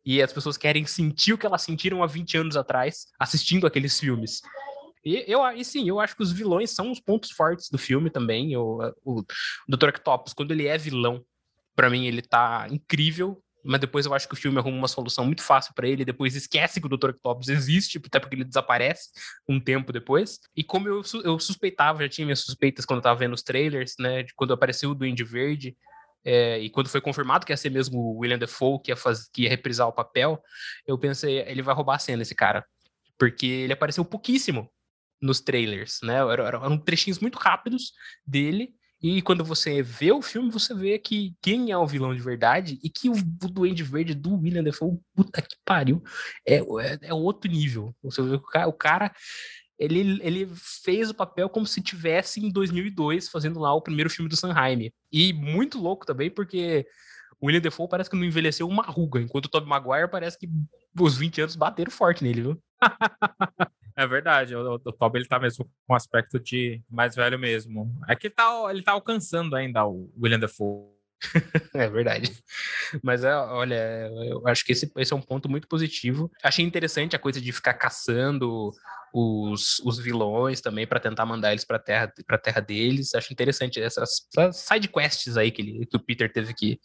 e 0.06 0.22
as 0.22 0.34
pessoas 0.34 0.58
querem 0.58 0.86
sentir 0.86 1.34
o 1.34 1.38
que 1.38 1.46
elas 1.46 1.62
sentiram 1.62 2.04
há 2.04 2.08
20 2.08 2.38
anos 2.38 2.58
atrás, 2.58 3.08
assistindo 3.20 3.68
aqueles 3.68 4.00
filmes. 4.00 4.42
E, 5.04 5.24
eu, 5.28 5.44
e 5.52 5.64
sim, 5.66 5.88
eu 5.88 6.00
acho 6.00 6.16
que 6.16 6.24
os 6.24 6.32
vilões 6.32 6.72
são 6.72 6.92
os 6.92 7.00
pontos 7.00 7.32
fortes 7.32 7.70
do 7.70 7.78
filme 7.78 8.10
também. 8.10 8.56
O, 8.56 8.80
o, 9.04 9.24
Dr. 9.68 9.90
Octopus, 9.90 10.34
quando 10.34 10.52
ele 10.52 10.68
é 10.68 10.78
vilão, 10.78 11.24
para 11.76 11.90
mim 11.90 12.06
ele 12.06 12.22
tá 12.22 12.68
incrível, 12.70 13.42
mas 13.64 13.80
depois 13.80 14.06
eu 14.06 14.14
acho 14.14 14.28
que 14.28 14.34
o 14.34 14.38
filme 14.38 14.58
arruma 14.58 14.78
uma 14.78 14.88
solução 14.88 15.26
muito 15.26 15.44
fácil 15.44 15.74
para 15.74 15.88
ele, 15.88 16.06
depois 16.06 16.36
esquece 16.36 16.80
que 16.80 16.88
o 16.88 16.90
Dr. 16.98 17.12
Octopus 17.12 17.48
existe, 17.48 18.00
até 18.04 18.20
porque 18.20 18.36
ele 18.36 18.44
desaparece 18.44 19.10
um 19.48 19.60
tempo 19.60 19.92
depois. 19.92 20.40
E 20.56 20.64
como 20.64 20.88
eu, 20.88 21.02
eu 21.24 21.40
suspeitava, 21.40 22.04
já 22.04 22.10
tinha 22.10 22.26
minhas 22.26 22.40
suspeitas 22.42 22.86
quando 22.86 22.98
eu 23.00 23.04
tava 23.04 23.20
vendo 23.20 23.34
os 23.34 23.44
trailers, 23.44 23.96
né, 24.00 24.24
de 24.24 24.34
quando 24.36 24.54
apareceu 24.54 24.92
o 24.92 24.96
Duende 24.96 25.24
Verde, 25.24 25.76
é, 26.24 26.60
e 26.60 26.70
quando 26.70 26.90
foi 26.90 27.02
confirmado 27.02 27.46
que 27.46 27.52
ia 27.52 27.58
ser 27.58 27.70
mesmo 27.70 28.00
o 28.00 28.18
William 28.20 28.38
Defoe 28.38 28.82
que 28.82 28.92
ia, 28.92 28.96
faz, 28.96 29.28
que 29.30 29.44
ia 29.44 29.50
reprisar 29.50 29.88
o 29.88 29.94
papel, 29.94 30.42
eu 30.86 30.98
pensei, 30.98 31.40
ele 31.40 31.62
vai 31.62 31.76
roubar 31.76 31.96
a 31.96 32.00
cena, 32.00 32.22
esse 32.22 32.36
cara. 32.36 32.66
Porque 33.18 33.46
ele 33.46 33.74
apareceu 33.74 34.04
pouquíssimo 34.06 34.70
nos 35.22 35.40
trailers, 35.40 36.00
né? 36.04 36.18
Eram, 36.18 36.78
trechinhos 36.78 37.20
muito 37.20 37.38
rápidos 37.38 37.94
dele, 38.26 38.74
e 39.02 39.20
quando 39.22 39.44
você 39.44 39.82
vê 39.82 40.12
o 40.12 40.22
filme, 40.22 40.52
você 40.52 40.76
vê 40.76 41.00
que 41.00 41.36
quem 41.42 41.72
é 41.72 41.78
o 41.78 41.88
vilão 41.88 42.14
de 42.14 42.22
verdade 42.22 42.80
e 42.84 42.90
que 42.90 43.10
o, 43.10 43.14
o 43.14 43.48
Duende 43.48 43.82
Verde 43.82 44.14
do 44.14 44.36
William 44.36 44.64
Defoe, 44.64 45.00
puta 45.16 45.42
que 45.42 45.56
pariu, 45.66 46.04
é, 46.48 46.58
é, 46.58 47.00
é 47.02 47.14
outro 47.14 47.50
nível. 47.50 47.96
Você 48.04 48.22
vê 48.22 48.36
o 48.36 48.42
cara, 48.42 48.68
o 48.68 48.74
cara 48.74 49.12
ele, 49.82 50.20
ele 50.22 50.48
fez 50.56 51.10
o 51.10 51.14
papel 51.16 51.50
como 51.50 51.66
se 51.66 51.82
tivesse 51.82 52.40
em 52.40 52.52
2002 52.52 53.28
fazendo 53.30 53.60
lá 53.60 53.74
o 53.74 53.82
primeiro 53.82 54.12
filme 54.12 54.30
do 54.30 54.36
Sanheim. 54.38 54.92
E 55.12 55.34
muito 55.34 55.82
louco 55.82 56.06
também, 56.06 56.30
porque 56.30 56.86
o 57.40 57.48
William 57.48 57.62
Defoe 57.62 57.90
parece 57.90 58.08
que 58.08 58.16
não 58.16 58.24
envelheceu 58.24 58.68
uma 58.68 58.84
ruga, 58.84 59.20
enquanto 59.20 59.46
o 59.46 59.50
Tobey 59.50 59.68
Maguire 59.68 60.08
parece 60.08 60.38
que 60.38 60.48
os 61.00 61.18
20 61.18 61.42
anos 61.42 61.56
bateram 61.56 61.92
forte 61.92 62.24
nele, 62.24 62.42
viu? 62.42 62.64
é 63.98 64.06
verdade, 64.06 64.56
o, 64.56 64.76
o 64.76 64.92
Tobey 64.92 65.22
ele 65.22 65.28
tá 65.28 65.40
mesmo 65.40 65.66
com 65.66 65.94
um 65.94 65.96
aspecto 65.96 66.40
de 66.40 66.80
mais 66.88 67.16
velho 67.16 67.40
mesmo. 67.40 67.92
É 68.08 68.16
que 68.16 68.28
ele 68.28 68.36
tá, 68.36 68.68
ele 68.70 68.84
tá 68.84 68.92
alcançando 68.92 69.56
ainda 69.56 69.84
o 69.84 70.14
William 70.16 70.40
Defoe. 70.40 70.92
é 71.74 71.88
verdade. 71.88 72.32
Mas 73.04 73.24
é, 73.24 73.34
olha, 73.36 74.10
eu 74.28 74.48
acho 74.48 74.66
que 74.66 74.72
esse, 74.72 74.92
esse 74.98 75.14
é 75.14 75.16
um 75.16 75.22
ponto 75.22 75.50
muito 75.50 75.68
positivo. 75.68 76.32
Achei 76.44 76.66
interessante 76.66 77.16
a 77.16 77.20
coisa 77.20 77.40
de 77.40 77.52
ficar 77.52 77.74
caçando 77.76 78.72
os, 79.14 79.80
os 79.80 80.00
vilões 80.00 80.62
também 80.62 80.88
para 80.88 81.00
tentar 81.00 81.26
mandar 81.26 81.52
eles 81.52 81.66
para 81.66 81.78
terra 81.78 82.12
para 82.26 82.38
terra 82.38 82.62
deles. 82.62 83.14
Acho 83.14 83.32
interessante 83.32 83.80
essas, 83.80 84.28
essas 84.36 84.58
side 84.58 84.88
quests 84.88 85.38
aí 85.38 85.52
que, 85.52 85.62
ele, 85.62 85.86
que 85.86 85.98
o 85.98 86.00
Peter 86.00 86.32
teve 86.32 86.54
que 86.54 86.80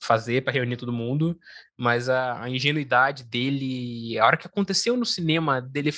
fazer 0.00 0.42
para 0.42 0.52
reunir 0.52 0.76
todo 0.76 0.92
mundo, 0.92 1.38
mas 1.76 2.08
a, 2.08 2.42
a, 2.42 2.50
ingenuidade 2.50 3.22
dele, 3.22 4.18
a 4.18 4.26
hora 4.26 4.36
que 4.36 4.48
aconteceu 4.48 4.96
no 4.96 5.06
cinema 5.06 5.60
dele 5.62 5.92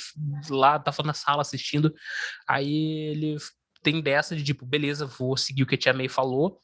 lá 0.50 0.78
tava 0.78 1.02
na 1.02 1.14
sala 1.14 1.40
assistindo, 1.40 1.94
aí 2.46 3.11
ele 3.12 3.37
tem 3.83 4.02
dessa 4.02 4.37
de 4.37 4.44
tipo, 4.44 4.66
beleza, 4.66 5.07
vou 5.07 5.38
seguir 5.38 5.62
o 5.62 5.66
que 5.66 5.74
a 5.74 5.78
Tia 5.78 5.94
May 5.94 6.09
falou 6.09 6.61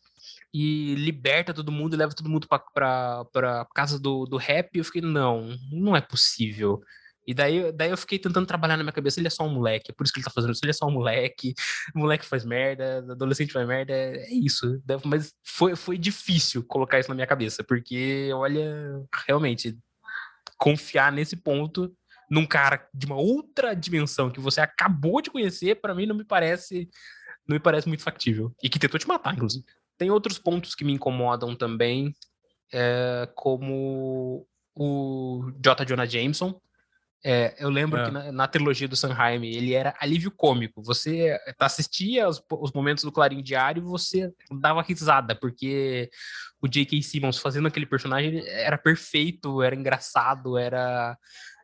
e 0.53 0.95
liberta 0.97 1.55
todo 1.55 1.71
mundo 1.73 1.95
e 1.95 1.97
leva 1.97 2.15
todo 2.15 2.29
mundo 2.29 2.49
para 2.49 3.67
casa 3.75 3.99
do, 3.99 4.25
do 4.25 4.37
rap. 4.37 4.77
Eu 4.77 4.85
fiquei, 4.85 5.01
não, 5.01 5.57
não 5.71 5.97
é 5.97 6.01
possível 6.01 6.81
E 7.27 7.33
daí, 7.33 7.71
daí 7.73 7.91
eu 7.91 7.97
fiquei 7.97 8.19
tentando 8.19 8.47
trabalhar 8.47 8.77
na 8.77 8.83
minha 8.83 8.93
cabeça, 8.93 9.21
ele 9.21 9.29
é 9.29 9.31
só 9.31 9.45
um 9.45 9.55
moleque, 9.55 9.91
é 9.91 9.95
por 9.95 10.05
isso 10.05 10.13
que 10.13 10.19
ele 10.19 10.25
tá 10.25 10.33
fazendo 10.35 10.53
isso, 10.53 10.61
ele 10.65 10.71
é 10.71 10.75
só 10.75 10.87
um 10.87 10.91
moleque, 10.91 11.55
moleque 11.95 12.27
faz 12.27 12.45
merda, 12.45 12.99
adolescente 13.11 13.53
faz 13.53 13.67
merda, 13.67 13.93
é 13.93 14.33
isso. 14.33 14.83
Mas 15.05 15.33
foi, 15.45 15.77
foi 15.77 15.97
difícil 15.97 16.65
colocar 16.65 16.99
isso 16.99 17.09
na 17.09 17.15
minha 17.15 17.27
cabeça, 17.27 17.63
porque, 17.63 18.31
olha, 18.35 19.01
realmente, 19.27 19.79
confiar 20.59 21.13
nesse 21.13 21.37
ponto 21.37 21.95
num 22.31 22.47
cara 22.47 22.89
de 22.95 23.07
uma 23.07 23.17
outra 23.17 23.75
dimensão 23.75 24.31
que 24.31 24.41
você 24.41 24.61
acabou 24.61 25.21
de 25.21 25.31
conhecer, 25.31 25.81
para 25.81 25.95
mim 25.95 26.07
não 26.07 26.15
me 26.17 26.25
parece 26.25 26.89
não 27.47 27.57
me 27.57 27.61
parece 27.61 27.89
muito 27.89 28.05
factível. 28.05 28.55
E 28.63 28.69
que 28.69 28.79
tentou 28.79 28.99
te 28.99 29.09
matar, 29.09 29.35
inclusive. 29.35 29.65
Tem 30.01 30.11
outros 30.11 30.39
pontos 30.39 30.75
que 30.75 30.83
me 30.83 30.95
incomodam 30.95 31.55
também, 31.55 32.15
é, 32.73 33.29
como 33.35 34.47
o 34.75 35.53
J. 35.63 35.85
Jonah 35.85 36.07
Jameson. 36.07 36.59
É, 37.23 37.55
eu 37.59 37.69
lembro 37.69 38.01
é. 38.01 38.07
que 38.07 38.11
na, 38.11 38.33
na, 38.33 38.49
trilogia 38.49 38.89
do 38.89 38.97
Sanheim 38.97 39.45
ele 39.45 39.75
era 39.75 39.95
alívio 40.01 40.31
cômico. 40.31 40.83
Você 40.83 41.39
assistia 41.59 42.27
os, 42.27 42.43
os 42.51 42.73
momentos 42.73 43.05
do 43.05 43.13
Clarim 43.13 43.43
Diário 43.43 43.83
e 43.83 43.85
você 43.87 44.33
dava 44.51 44.81
risada, 44.81 45.35
porque 45.35 46.09
o 46.63 46.67
J.K. 46.67 47.03
Simmons 47.03 47.37
fazendo 47.37 47.69
aquele 47.69 47.85
personagem 47.85 48.43
era 48.49 48.79
perfeito, 48.79 49.61
era 49.61 49.77
engraçado, 49.77 50.57
era 50.57 51.15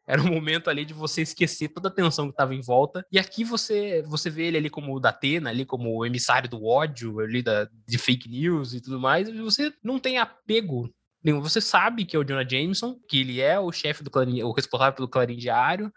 era 0.07 0.23
um 0.23 0.31
momento 0.33 0.71
ali 0.71 0.85
de 0.85 0.95
você 0.95 1.23
esquecer 1.23 1.69
toda 1.69 1.89
a 1.89 1.93
tensão 1.93 2.27
que 2.27 2.33
estava 2.33 2.55
em 2.55 2.61
volta. 2.61 3.05
E 3.11 3.19
aqui 3.19 3.43
você 3.43 4.03
você 4.03 4.31
vê 4.31 4.45
ele 4.45 4.59
ali 4.59 4.71
como 4.71 4.95
o 4.95 5.01
Datena, 5.01 5.51
ali 5.51 5.65
como 5.65 5.97
o 5.97 6.07
emissário 6.07 6.49
do 6.49 6.65
ódio, 6.65 7.21
ali 7.21 7.43
da, 7.43 7.69
de 7.87 7.99
fake 7.99 8.29
news 8.29 8.73
e 8.73 8.81
tudo 8.81 9.01
mais. 9.01 9.29
E 9.29 9.33
você 9.41 9.73
não 9.83 9.99
tem 9.99 10.19
apego 10.19 10.89
nenhum. 11.23 11.41
Você 11.41 11.61
sabe 11.61 12.05
que 12.05 12.15
é 12.15 12.19
o 12.19 12.25
Jonah 12.25 12.49
Jameson, 12.49 12.99
que 13.09 13.21
ele 13.21 13.41
é 13.41 13.59
o 13.59 13.73
chefe 13.73 14.05
do 14.05 14.11
Clarim, 14.11 14.43
o 14.43 14.53
responsável 14.53 14.95
pelo 14.95 15.09
Clarim 15.09 15.37
Diário, 15.37 15.93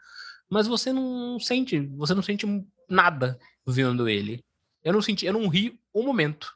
mas 0.49 0.67
você 0.67 0.91
não 0.91 1.39
sente, 1.39 1.79
você 1.95 2.15
não 2.15 2.23
sente 2.23 2.45
nada 2.89 3.37
vendo 3.67 4.09
ele. 4.09 4.43
Eu 4.83 4.93
não 4.93 5.01
senti, 5.01 5.25
eu 5.25 5.33
não 5.33 5.47
ri 5.47 5.79
um 5.93 6.03
momento. 6.03 6.51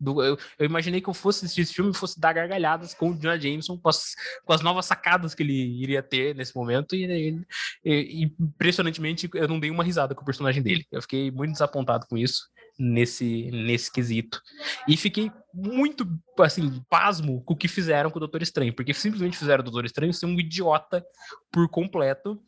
Do, 0.00 0.22
eu, 0.22 0.38
eu, 0.58 0.66
imaginei 0.66 1.00
que 1.00 1.08
eu 1.08 1.14
fosse 1.14 1.44
assistir 1.44 1.62
esse 1.62 1.74
filme 1.74 1.90
e 1.90 1.94
fosse 1.94 2.20
dar 2.20 2.32
gargalhadas 2.32 2.94
com 2.94 3.10
o 3.10 3.14
Jonah 3.14 3.38
Jameson, 3.38 3.76
com 3.76 3.88
as, 3.88 4.14
com 4.44 4.52
as 4.52 4.60
novas 4.60 4.86
sacadas 4.86 5.34
que 5.34 5.42
ele 5.42 5.82
iria 5.82 6.02
ter 6.02 6.34
nesse 6.34 6.54
momento, 6.54 6.94
e, 6.94 7.04
e, 7.04 7.42
e, 7.84 8.22
impressionantemente 8.40 9.28
eu 9.34 9.48
não 9.48 9.58
dei 9.58 9.70
uma 9.70 9.84
risada 9.84 10.14
com 10.14 10.22
o 10.22 10.24
personagem 10.24 10.62
dele. 10.62 10.86
Eu 10.92 11.02
fiquei 11.02 11.30
muito 11.30 11.52
desapontado 11.52 12.06
com 12.06 12.16
isso, 12.16 12.48
nesse, 12.78 13.50
nesse 13.50 13.90
quesito. 13.92 14.40
E 14.86 14.96
fiquei 14.96 15.32
muito, 15.52 16.06
assim, 16.38 16.80
pasmo 16.88 17.42
com 17.42 17.54
o 17.54 17.56
que 17.56 17.66
fizeram 17.66 18.10
com 18.10 18.18
o 18.18 18.20
Doutor 18.20 18.42
Estranho, 18.42 18.72
porque 18.72 18.94
simplesmente 18.94 19.36
fizeram 19.36 19.60
o 19.60 19.64
Doutor 19.64 19.84
Estranho 19.84 20.14
ser 20.14 20.26
um 20.26 20.38
idiota 20.38 21.04
por 21.50 21.68
completo 21.68 22.40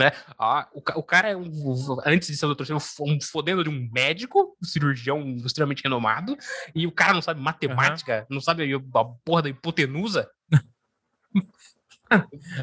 né? 0.00 0.12
Ah, 0.38 0.66
o, 0.72 0.78
o 0.78 1.02
cara 1.02 1.28
é 1.28 1.36
um, 1.36 1.52
antes 2.06 2.28
de 2.28 2.36
ser 2.36 2.46
doutor, 2.46 2.66
um 2.72 3.20
fodendo 3.20 3.62
de 3.62 3.68
um 3.68 3.88
médico, 3.92 4.56
um 4.60 4.64
cirurgião 4.64 5.20
extremamente 5.44 5.82
renomado, 5.82 6.36
e 6.74 6.86
o 6.86 6.92
cara 6.92 7.12
não 7.12 7.22
sabe 7.22 7.40
matemática, 7.40 8.20
uhum. 8.20 8.36
não 8.36 8.40
sabe 8.40 8.74
a 8.74 9.04
porra 9.24 9.42
da 9.42 9.50
hipotenusa. 9.50 10.28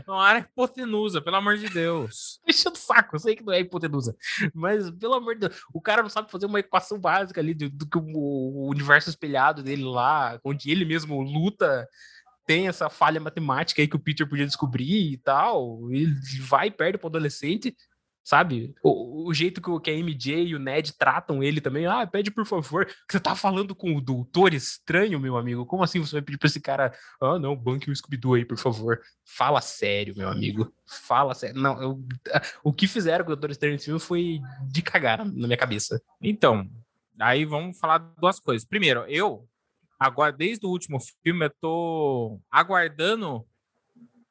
Não 0.06 0.28
era 0.28 0.39
hipotenusa, 0.39 1.21
pelo 1.21 1.38
amor 1.38 1.58
de 1.58 1.69
Deus. 1.69 2.38
Deixa 2.45 2.69
do 2.69 2.78
saco, 2.78 3.15
eu 3.15 3.19
sei 3.19 3.34
que 3.34 3.45
não 3.45 3.54
é 3.54 3.62
hipotenusa. 3.62 4.13
Mas, 4.54 4.91
pelo 4.91 5.13
amor 5.13 5.36
de 5.36 5.47
Deus, 5.47 5.62
o 5.73 5.80
cara 5.80 6.02
não 6.02 6.10
sabe 6.10 6.30
fazer 6.30 6.47
uma 6.47 6.60
equação 6.60 7.00
básica 7.00 7.39
ali 7.39 7.54
do, 7.54 7.69
do 7.69 7.88
que 7.88 7.97
o 7.97 8.67
universo 8.67 9.10
espelhado 9.10 9.63
dele 9.63 9.86
lá, 9.86 10.38
onde 10.43 10.69
ele 10.69 10.84
mesmo 10.84 11.21
luta 11.21 11.88
tem 12.47 12.69
essa 12.69 12.89
falha 12.89 13.19
matemática 13.19 13.81
aí 13.81 13.88
que 13.88 13.97
o 13.97 13.99
Peter 13.99 14.27
podia 14.27 14.45
descobrir 14.45 15.12
e 15.12 15.17
tal, 15.17 15.91
ele 15.91 16.15
vai 16.39 16.67
e 16.67 16.71
perde 16.71 16.97
pro 16.97 17.10
adolescente, 17.10 17.75
sabe? 18.23 18.73
O, 18.81 19.27
o 19.27 19.33
jeito 19.33 19.62
que, 19.62 19.69
o, 19.69 19.79
que 19.81 19.91
a 19.91 19.93
MJ 19.93 20.45
e 20.45 20.55
o 20.55 20.60
Ned 20.60 20.93
tratam 20.97 21.43
ele 21.43 21.60
também, 21.60 21.86
ah, 21.86 22.07
pede 22.07 22.31
por 22.31 22.45
favor, 22.45 22.88
você 23.10 23.19
tá 23.19 23.36
falando 23.36 23.75
com 23.75 23.93
o 23.93 24.01
doutor 24.01 24.53
estranho, 24.53 25.19
meu 25.19 25.36
amigo, 25.36 25.65
como 25.65 25.83
assim 25.83 25.99
você 25.99 26.13
vai 26.13 26.21
pedir 26.21 26.38
pra 26.38 26.47
esse 26.47 26.62
cara, 26.62 26.93
ah, 27.21 27.38
não, 27.38 27.53
banque 27.53 27.91
o 27.91 27.95
Scooby-Doo 27.95 28.36
aí, 28.36 28.45
por 28.45 28.57
favor. 28.57 28.97
Fala 29.25 29.60
sério, 29.60 30.15
meu 30.15 30.29
amigo, 30.29 30.73
fala 30.86 31.33
sério. 31.33 31.60
Não, 31.60 31.81
eu, 31.81 32.01
o 32.63 32.71
que 32.71 32.88
fizeram 32.88 33.25
com 33.25 33.31
o 33.31 33.36
doutor 33.36 33.51
estranho 33.51 33.73
nesse 33.73 33.86
filme 33.86 33.99
foi 33.99 34.39
de 34.63 34.81
cagar 34.81 35.17
na 35.25 35.47
minha 35.47 35.57
cabeça. 35.57 36.01
Então, 36.21 36.65
aí 37.19 37.43
vamos 37.43 37.77
falar 37.77 37.97
duas 37.97 38.39
coisas. 38.39 38.65
Primeiro, 38.65 39.01
eu 39.10 39.45
Agora, 39.99 40.31
desde 40.31 40.65
o 40.65 40.69
último 40.69 40.99
filme, 41.23 41.45
eu 41.45 41.53
tô 41.60 42.39
aguardando 42.51 43.45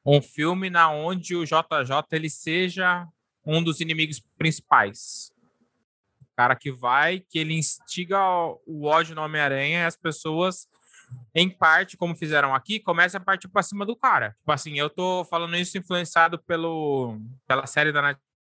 um 0.05 0.21
filme 0.21 0.69
na 0.69 0.89
onde 0.89 1.35
o 1.35 1.43
JJ 1.43 2.03
ele 2.13 2.29
seja 2.29 3.05
um 3.45 3.61
dos 3.61 3.81
inimigos 3.81 4.21
principais. 4.37 5.33
O 6.21 6.35
cara 6.37 6.55
que 6.55 6.71
vai, 6.71 7.19
que 7.19 7.37
ele 7.39 7.53
instiga 7.53 8.17
o 8.65 8.85
ódio 8.85 9.13
no 9.13 9.21
Homem-Aranha 9.21 9.79
e 9.79 9.85
as 9.85 9.97
pessoas, 9.97 10.69
em 11.35 11.49
parte, 11.49 11.97
como 11.97 12.15
fizeram 12.15 12.55
aqui, 12.55 12.79
começam 12.79 13.19
a 13.19 13.23
partir 13.23 13.49
para 13.49 13.63
cima 13.63 13.85
do 13.85 13.95
cara. 13.95 14.35
Tipo 14.39 14.51
assim, 14.53 14.79
eu 14.79 14.89
tô 14.89 15.25
falando 15.25 15.57
isso 15.57 15.77
influenciado 15.77 16.39
pelo, 16.39 17.19
pela 17.45 17.67
série 17.67 17.91
da 17.91 18.01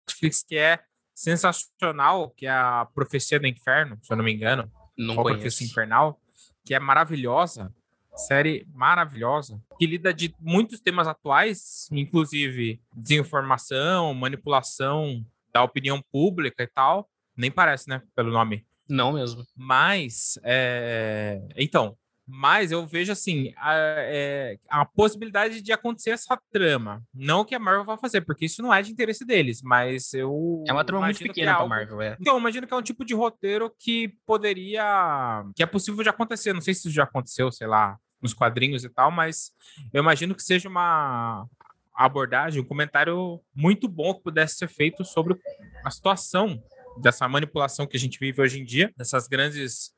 Netflix 0.08 0.42
que 0.42 0.56
é 0.56 0.80
sensacional, 1.14 2.30
que 2.30 2.46
é 2.46 2.50
a 2.50 2.88
Profecia 2.94 3.38
do 3.38 3.46
Inferno, 3.46 3.98
se 4.02 4.10
eu 4.10 4.16
não 4.16 4.24
me 4.24 4.32
engano. 4.32 4.70
Não 4.96 5.16
conheço. 5.16 5.40
Profecia 5.40 5.66
Infernal 5.66 6.18
que 6.64 6.74
é 6.74 6.80
maravilhosa, 6.80 7.72
série 8.14 8.66
maravilhosa, 8.72 9.60
que 9.78 9.86
lida 9.86 10.12
de 10.12 10.34
muitos 10.40 10.80
temas 10.80 11.06
atuais, 11.06 11.88
inclusive 11.90 12.80
desinformação, 12.94 14.12
manipulação 14.14 15.24
da 15.52 15.62
opinião 15.62 16.02
pública 16.12 16.62
e 16.62 16.66
tal. 16.66 17.08
Nem 17.36 17.50
parece, 17.50 17.88
né, 17.88 18.02
pelo 18.14 18.30
nome. 18.30 18.66
Não 18.88 19.12
mesmo. 19.12 19.44
Mas, 19.56 20.38
é... 20.42 21.40
então, 21.56 21.96
mas 22.32 22.70
eu 22.70 22.86
vejo 22.86 23.10
assim 23.10 23.52
a, 23.56 23.74
é, 23.74 24.58
a, 24.68 24.84
possibilidade 24.84 25.60
de 25.60 25.72
acontecer 25.72 26.10
essa 26.10 26.40
trama. 26.52 27.02
Não 27.12 27.44
que 27.44 27.54
a 27.54 27.58
Marvel 27.58 27.84
vá 27.84 27.98
fazer, 27.98 28.20
porque 28.20 28.44
isso 28.44 28.62
não 28.62 28.72
é 28.72 28.80
de 28.80 28.92
interesse 28.92 29.24
deles, 29.24 29.60
mas 29.62 30.14
eu. 30.14 30.62
É 30.66 30.72
uma 30.72 30.84
trama 30.84 31.04
muito 31.04 31.18
pequena 31.18 31.50
é 31.50 31.54
algo... 31.54 31.68
Marvel, 31.68 32.00
é. 32.00 32.16
Então, 32.20 32.34
eu 32.34 32.40
imagino 32.40 32.66
que 32.66 32.72
é 32.72 32.76
um 32.76 32.82
tipo 32.82 33.04
de 33.04 33.14
roteiro 33.14 33.72
que 33.78 34.14
poderia. 34.24 35.44
que 35.56 35.62
é 35.62 35.66
possível 35.66 36.02
de 36.02 36.08
acontecer. 36.08 36.52
Não 36.52 36.60
sei 36.60 36.72
se 36.72 36.80
isso 36.80 36.90
já 36.90 37.04
aconteceu, 37.04 37.50
sei 37.50 37.66
lá, 37.66 37.98
nos 38.22 38.32
quadrinhos 38.32 38.84
e 38.84 38.88
tal, 38.88 39.10
mas 39.10 39.52
eu 39.92 40.00
imagino 40.00 40.34
que 40.34 40.42
seja 40.42 40.68
uma 40.68 41.46
abordagem, 41.94 42.62
um 42.62 42.66
comentário 42.66 43.40
muito 43.54 43.88
bom 43.88 44.14
que 44.14 44.22
pudesse 44.22 44.56
ser 44.56 44.68
feito 44.68 45.04
sobre 45.04 45.36
a 45.84 45.90
situação 45.90 46.62
dessa 47.00 47.28
manipulação 47.28 47.86
que 47.86 47.96
a 47.96 48.00
gente 48.00 48.18
vive 48.18 48.40
hoje 48.40 48.60
em 48.60 48.64
dia, 48.64 48.92
dessas 48.96 49.26
grandes 49.26 49.92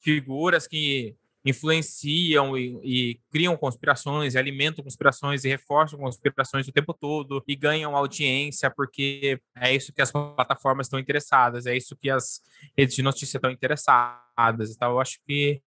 figuras 0.00 0.66
que 0.66 1.16
influenciam 1.44 2.56
e, 2.56 2.78
e, 2.82 3.20
criam 3.30 3.56
conspirações, 3.56 4.36
alimentam 4.36 4.84
conspirações 4.84 5.44
e 5.44 5.48
reforçam 5.48 5.98
conspirações 5.98 6.68
o 6.68 6.72
tempo 6.72 6.92
todo 6.92 7.42
e 7.46 7.54
ganham 7.54 7.96
audiência 7.96 8.70
porque 8.70 9.40
é 9.56 9.74
isso 9.74 9.92
que 9.92 10.02
as 10.02 10.10
plataformas 10.10 10.86
estão 10.86 10.98
interessadas, 10.98 11.66
é 11.66 11.76
isso 11.76 11.96
que 11.96 12.10
as 12.10 12.40
redes 12.76 12.94
de 12.94 13.02
notícia 13.02 13.38
estão 13.38 13.50
interessadas. 13.50 14.70
Então, 14.70 14.90
eu 14.90 15.00
acho 15.00 15.18
que 15.26 15.62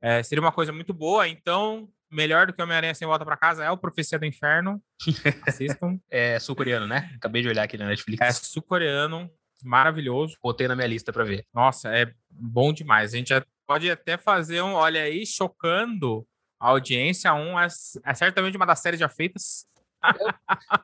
é, 0.00 0.22
seria 0.22 0.42
uma 0.42 0.52
coisa 0.52 0.72
muito 0.72 0.92
boa. 0.92 1.26
Então, 1.26 1.88
melhor 2.10 2.46
do 2.46 2.52
que 2.52 2.62
Homem-Aranha 2.62 2.94
Sem 2.94 3.08
Volta 3.08 3.24
para 3.24 3.36
Casa 3.36 3.64
é 3.64 3.70
o 3.70 3.78
Profecia 3.78 4.18
do 4.18 4.24
Inferno. 4.24 4.80
Assistam. 5.46 5.98
é 6.10 6.38
sul-coreano, 6.38 6.86
né? 6.86 7.10
Acabei 7.16 7.42
de 7.42 7.48
olhar 7.48 7.64
aqui 7.64 7.76
na 7.76 7.86
Netflix. 7.86 8.20
É 8.20 8.30
sul-coreano 8.32 9.30
maravilhoso. 9.64 10.36
Botei 10.42 10.68
na 10.68 10.76
minha 10.76 10.86
lista 10.86 11.12
para 11.12 11.24
ver. 11.24 11.46
Nossa, 11.52 11.88
é 11.94 12.12
bom 12.30 12.72
demais. 12.72 13.14
A 13.14 13.16
gente 13.16 13.30
já 13.30 13.44
pode 13.66 13.90
até 13.90 14.16
fazer 14.16 14.62
um, 14.62 14.72
olha 14.74 15.02
aí, 15.02 15.26
chocando 15.26 16.26
a 16.60 16.68
audiência. 16.68 17.32
Um 17.34 17.58
é, 17.58 17.66
é 18.04 18.14
certamente 18.14 18.56
uma 18.56 18.66
das 18.66 18.80
séries 18.80 19.00
já 19.00 19.08
feitas. 19.08 19.66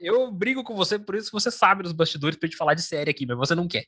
Eu, 0.00 0.22
eu, 0.22 0.32
brigo 0.32 0.64
com 0.64 0.74
você 0.74 0.98
por 0.98 1.14
isso 1.14 1.26
que 1.26 1.32
você 1.32 1.50
sabe 1.50 1.82
dos 1.82 1.92
bastidores 1.92 2.36
pra 2.36 2.46
gente 2.48 2.56
falar 2.56 2.74
de 2.74 2.82
série 2.82 3.10
aqui, 3.10 3.24
mas 3.26 3.36
você 3.36 3.54
não 3.54 3.68
quer. 3.68 3.84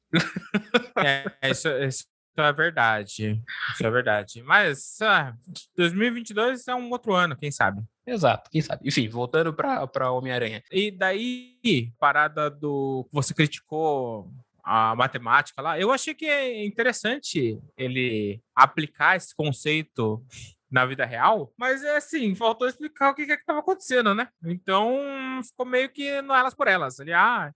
É, 0.96 1.50
isso, 1.50 1.68
isso 1.68 2.06
é 2.36 2.52
verdade. 2.52 3.42
Isso 3.72 3.86
é 3.86 3.90
verdade. 3.90 4.42
Mas 4.42 5.00
ah, 5.02 5.34
2022 5.76 6.68
é 6.68 6.74
um 6.74 6.90
outro 6.90 7.14
ano, 7.14 7.36
quem 7.36 7.50
sabe? 7.50 7.82
Exato, 8.06 8.50
quem 8.50 8.60
sabe. 8.60 8.86
Enfim, 8.86 9.08
voltando 9.08 9.52
para 9.52 10.12
Homem-Aranha. 10.12 10.62
E 10.70 10.90
daí, 10.90 11.92
parada 11.98 12.50
do. 12.50 13.08
Você 13.12 13.32
criticou 13.34 14.30
a 14.64 14.96
matemática 14.96 15.60
lá. 15.60 15.78
Eu 15.78 15.92
achei 15.92 16.14
que 16.14 16.26
é 16.26 16.64
interessante 16.64 17.60
ele 17.76 18.40
aplicar 18.54 19.16
esse 19.16 19.34
conceito 19.36 20.24
na 20.70 20.86
vida 20.86 21.04
real, 21.04 21.52
mas 21.56 21.84
é 21.84 21.96
assim, 21.96 22.34
faltou 22.34 22.66
explicar 22.66 23.10
o 23.10 23.14
que 23.14 23.22
é 23.22 23.26
que 23.26 23.32
estava 23.34 23.60
acontecendo, 23.60 24.14
né? 24.14 24.28
Então 24.44 24.98
ficou 25.44 25.66
meio 25.66 25.88
que 25.88 26.20
no 26.22 26.34
elas 26.34 26.54
por 26.54 26.66
elas. 26.66 26.98
Ele, 26.98 27.12
ah, 27.12 27.52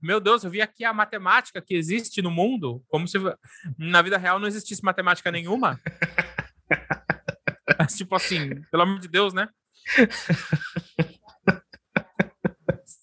meu 0.00 0.20
Deus, 0.20 0.44
eu 0.44 0.50
vi 0.50 0.62
aqui 0.62 0.84
a 0.84 0.92
matemática 0.92 1.60
que 1.60 1.74
existe 1.74 2.22
no 2.22 2.30
mundo, 2.30 2.82
como 2.88 3.06
se 3.06 3.18
na 3.76 4.00
vida 4.00 4.16
real 4.16 4.38
não 4.38 4.48
existisse 4.48 4.82
matemática 4.82 5.30
nenhuma. 5.30 5.78
tipo 7.96 8.14
assim, 8.14 8.62
pelo 8.70 8.84
amor 8.84 9.00
de 9.00 9.08
Deus, 9.08 9.34
né? 9.34 9.48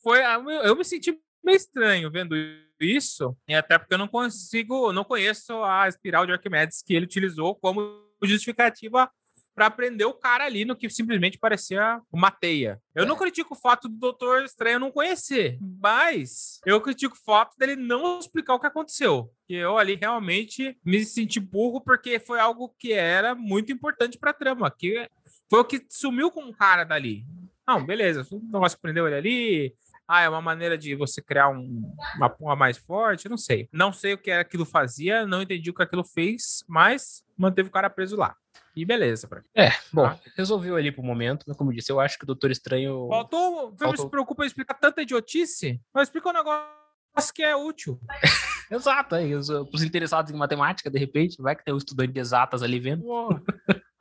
Foi, 0.01 0.19
eu 0.63 0.75
me 0.75 0.83
senti 0.83 1.15
meio 1.43 1.55
estranho 1.55 2.11
vendo 2.11 2.35
isso, 2.79 3.35
e 3.47 3.53
até 3.53 3.77
porque 3.77 3.93
eu 3.93 3.97
não 3.97 4.07
consigo, 4.07 4.91
não 4.91 5.03
conheço 5.03 5.63
a 5.63 5.87
espiral 5.87 6.25
de 6.25 6.31
Arquimedes 6.31 6.81
que 6.81 6.93
ele 6.93 7.05
utilizou 7.05 7.55
como 7.55 7.81
justificativa 8.23 9.09
para 9.53 9.69
prender 9.69 10.07
o 10.07 10.13
cara 10.13 10.45
ali 10.45 10.63
no 10.65 10.75
que 10.75 10.89
simplesmente 10.89 11.37
parecia 11.37 12.01
uma 12.11 12.31
teia. 12.31 12.81
Eu 12.95 13.03
é. 13.03 13.05
não 13.05 13.15
critico 13.15 13.53
o 13.53 13.57
fato 13.57 13.87
do 13.89 13.97
Doutor 13.97 14.43
Estranho 14.43 14.79
não 14.79 14.91
conhecer, 14.91 15.57
mas 15.79 16.59
eu 16.65 16.79
critico 16.81 17.15
o 17.15 17.23
fato 17.23 17.57
dele 17.57 17.75
não 17.75 18.19
explicar 18.19 18.55
o 18.55 18.59
que 18.59 18.67
aconteceu. 18.67 19.31
Que 19.47 19.55
eu 19.55 19.77
ali 19.77 19.95
realmente 19.95 20.77
me 20.83 21.03
senti 21.03 21.39
burro 21.39 21.81
porque 21.81 22.19
foi 22.19 22.39
algo 22.39 22.73
que 22.79 22.93
era 22.93 23.35
muito 23.35 23.71
importante 23.71 24.17
para 24.17 24.31
a 24.31 24.33
trama, 24.33 24.71
que 24.71 25.07
foi 25.49 25.59
o 25.59 25.65
que 25.65 25.85
sumiu 25.89 26.31
com 26.31 26.45
o 26.45 26.55
cara 26.55 26.83
dali. 26.83 27.25
Não, 27.67 27.85
beleza, 27.85 28.25
o 28.31 28.39
negócio 28.39 28.79
prendeu 28.81 29.05
ele 29.07 29.15
ali, 29.15 29.75
ah, 30.11 30.21
é 30.21 30.29
uma 30.29 30.41
maneira 30.41 30.77
de 30.77 30.93
você 30.93 31.21
criar 31.21 31.47
um, 31.47 31.95
uma 32.17 32.29
porra 32.29 32.53
mais 32.53 32.77
forte, 32.77 33.29
não 33.29 33.37
sei. 33.37 33.69
Não 33.71 33.93
sei 33.93 34.13
o 34.13 34.17
que 34.17 34.29
aquilo 34.29 34.65
fazia, 34.65 35.25
não 35.25 35.41
entendi 35.41 35.69
o 35.69 35.73
que 35.73 35.81
aquilo 35.81 36.03
fez, 36.03 36.65
mas 36.67 37.23
manteve 37.37 37.69
o 37.69 37.71
cara 37.71 37.89
preso 37.89 38.17
lá. 38.17 38.35
E 38.75 38.83
beleza. 38.83 39.25
Pra... 39.25 39.41
É, 39.55 39.71
bom, 39.93 40.05
ah. 40.05 40.19
resolveu 40.35 40.75
ali 40.75 40.91
pro 40.91 41.01
momento, 41.01 41.45
mas 41.47 41.55
como 41.55 41.73
disse, 41.73 41.91
eu 41.91 41.99
acho 41.99 42.17
que 42.17 42.25
o 42.25 42.27
Doutor 42.27 42.51
Estranho. 42.51 43.07
Faltou. 43.07 43.73
Faltou... 43.77 44.05
se 44.05 44.11
preocupa 44.11 44.43
em 44.43 44.47
explicar 44.47 44.73
tanta 44.73 45.01
idiotice, 45.01 45.79
mas 45.93 46.09
explica 46.09 46.29
um 46.29 46.33
negócio 46.33 47.33
que 47.33 47.43
é 47.43 47.55
útil. 47.55 47.97
Exato, 48.69 49.15
aí, 49.15 49.33
os, 49.33 49.49
os, 49.49 49.83
interessados 49.83 50.31
em 50.31 50.35
matemática, 50.35 50.89
de 50.89 50.97
repente, 50.97 51.41
vai 51.41 51.55
que 51.55 51.63
tem 51.63 51.73
um 51.73 51.77
estudante 51.77 52.13
de 52.13 52.19
exatas 52.19 52.63
ali 52.63 52.79
vendo. 52.79 53.05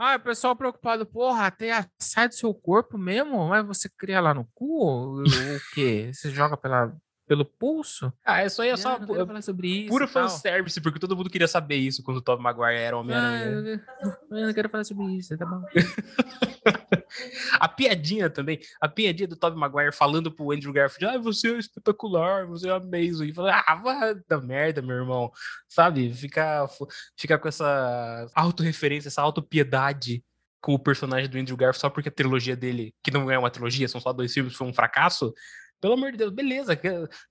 Ah, 0.03 0.17
o 0.17 0.21
pessoal 0.21 0.57
preocupado, 0.57 1.05
porra, 1.05 1.45
até 1.45 1.87
sai 2.01 2.27
do 2.27 2.35
seu 2.35 2.55
corpo 2.55 2.97
mesmo, 2.97 3.47
mas 3.47 3.67
você 3.67 3.87
cria 3.87 4.19
lá 4.19 4.33
no 4.33 4.49
cu? 4.55 5.21
o 5.23 5.27
quê? 5.75 6.11
Você 6.11 6.31
joga 6.31 6.57
pela 6.57 6.97
pelo 7.27 7.45
pulso. 7.45 8.11
Ah, 8.25 8.43
isso 8.43 8.63
aí 8.63 8.71
é 8.71 8.77
só 8.79 8.99
pu 8.99 9.15
puro 9.89 10.09
fanservice, 10.09 10.81
porque 10.81 10.99
todo 10.99 11.15
mundo 11.15 11.29
queria 11.29 11.47
saber 11.47 11.77
isso 11.77 12.03
quando 12.03 12.17
o 12.17 12.23
Tobey 12.23 12.43
Maguire 12.43 12.79
era 12.81 12.97
Homem-Aranha. 12.97 13.79
Ah, 13.95 14.17
eu 14.31 14.47
não 14.47 14.55
quero 14.55 14.71
falar 14.71 14.85
sobre 14.85 15.05
isso, 15.19 15.37
tá 15.37 15.45
bom. 15.45 15.63
a 17.55 17.69
piadinha 17.69 18.31
também, 18.31 18.61
a 18.81 18.89
piadinha 18.89 19.29
do 19.29 19.37
Tobey 19.37 19.59
Maguire 19.59 19.93
falando 19.93 20.31
pro 20.31 20.53
Andrew 20.53 20.73
Garfield, 20.73 21.17
ah, 21.17 21.19
você 21.19 21.55
é 21.55 21.59
espetacular, 21.59 22.47
você 22.47 22.69
é 22.69 22.73
amazing. 22.73 23.29
E 23.29 23.35
fala, 23.35 23.63
ah, 23.67 23.75
vai 23.77 24.15
da 24.29 24.41
merda, 24.41 24.83
meu 24.83 24.97
irmão. 24.97 25.31
Sabe? 25.69 26.13
Fica, 26.13 26.67
fica 27.17 27.39
com 27.39 27.49
essa 27.49 28.27
autorreferência, 28.35 29.09
essa 29.09 29.23
autopiedade 29.23 30.25
com 30.61 30.75
o 30.75 30.79
personagem 30.79 31.29
do 31.29 31.39
Andrew 31.39 31.57
Garfield 31.57 31.81
só 31.81 31.91
porque 31.91 32.09
a 32.09 32.13
trilogia 32.13 32.55
dele, 32.55 32.95
que 33.03 33.11
não 33.11 33.31
é 33.31 33.39
uma 33.39 33.51
trilogia, 33.51 33.89
são 33.89 34.01
só 34.01 34.13
dois 34.13 34.33
filmes, 34.33 34.55
foi 34.55 34.67
um 34.67 34.75
fracasso. 34.75 35.33
Pelo 35.81 35.95
amor 35.95 36.13
de 36.13 36.19
Deus, 36.19 36.31
beleza. 36.31 36.79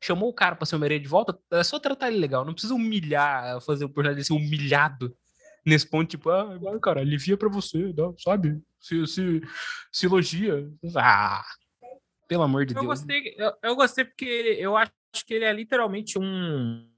Chamou 0.01 0.29
o 0.29 0.33
cara 0.33 0.55
pra 0.55 0.65
ser 0.65 0.75
Homem-Aranha 0.75 1.01
de 1.01 1.07
volta, 1.07 1.37
é 1.51 1.63
só 1.63 1.79
tratar 1.79 2.07
ele 2.07 2.17
legal. 2.17 2.43
Não 2.43 2.53
precisa 2.53 2.73
humilhar, 2.73 3.61
fazer 3.61 3.85
o 3.85 3.89
personagem 3.89 4.23
ser 4.23 4.33
humilhado 4.33 5.15
nesse 5.65 5.89
ponto, 5.89 6.09
tipo, 6.09 6.29
ah, 6.29 6.57
cara, 6.81 7.01
alivia 7.01 7.37
pra 7.37 7.49
você, 7.49 7.93
sabe? 8.17 8.61
Se, 8.79 9.05
se, 9.07 9.41
se 9.91 10.05
elogia. 10.05 10.69
Ah, 10.95 11.43
pelo 12.27 12.43
amor 12.43 12.65
de 12.65 12.73
eu 12.73 12.81
Deus. 12.81 12.87
Gostei, 12.87 13.35
eu, 13.37 13.53
eu 13.61 13.75
gostei 13.75 14.05
porque 14.05 14.25
ele, 14.25 14.61
eu 14.61 14.75
acho 14.77 14.91
que 15.25 15.33
ele 15.33 15.45
é 15.45 15.53
literalmente 15.53 16.17
um. 16.19 16.89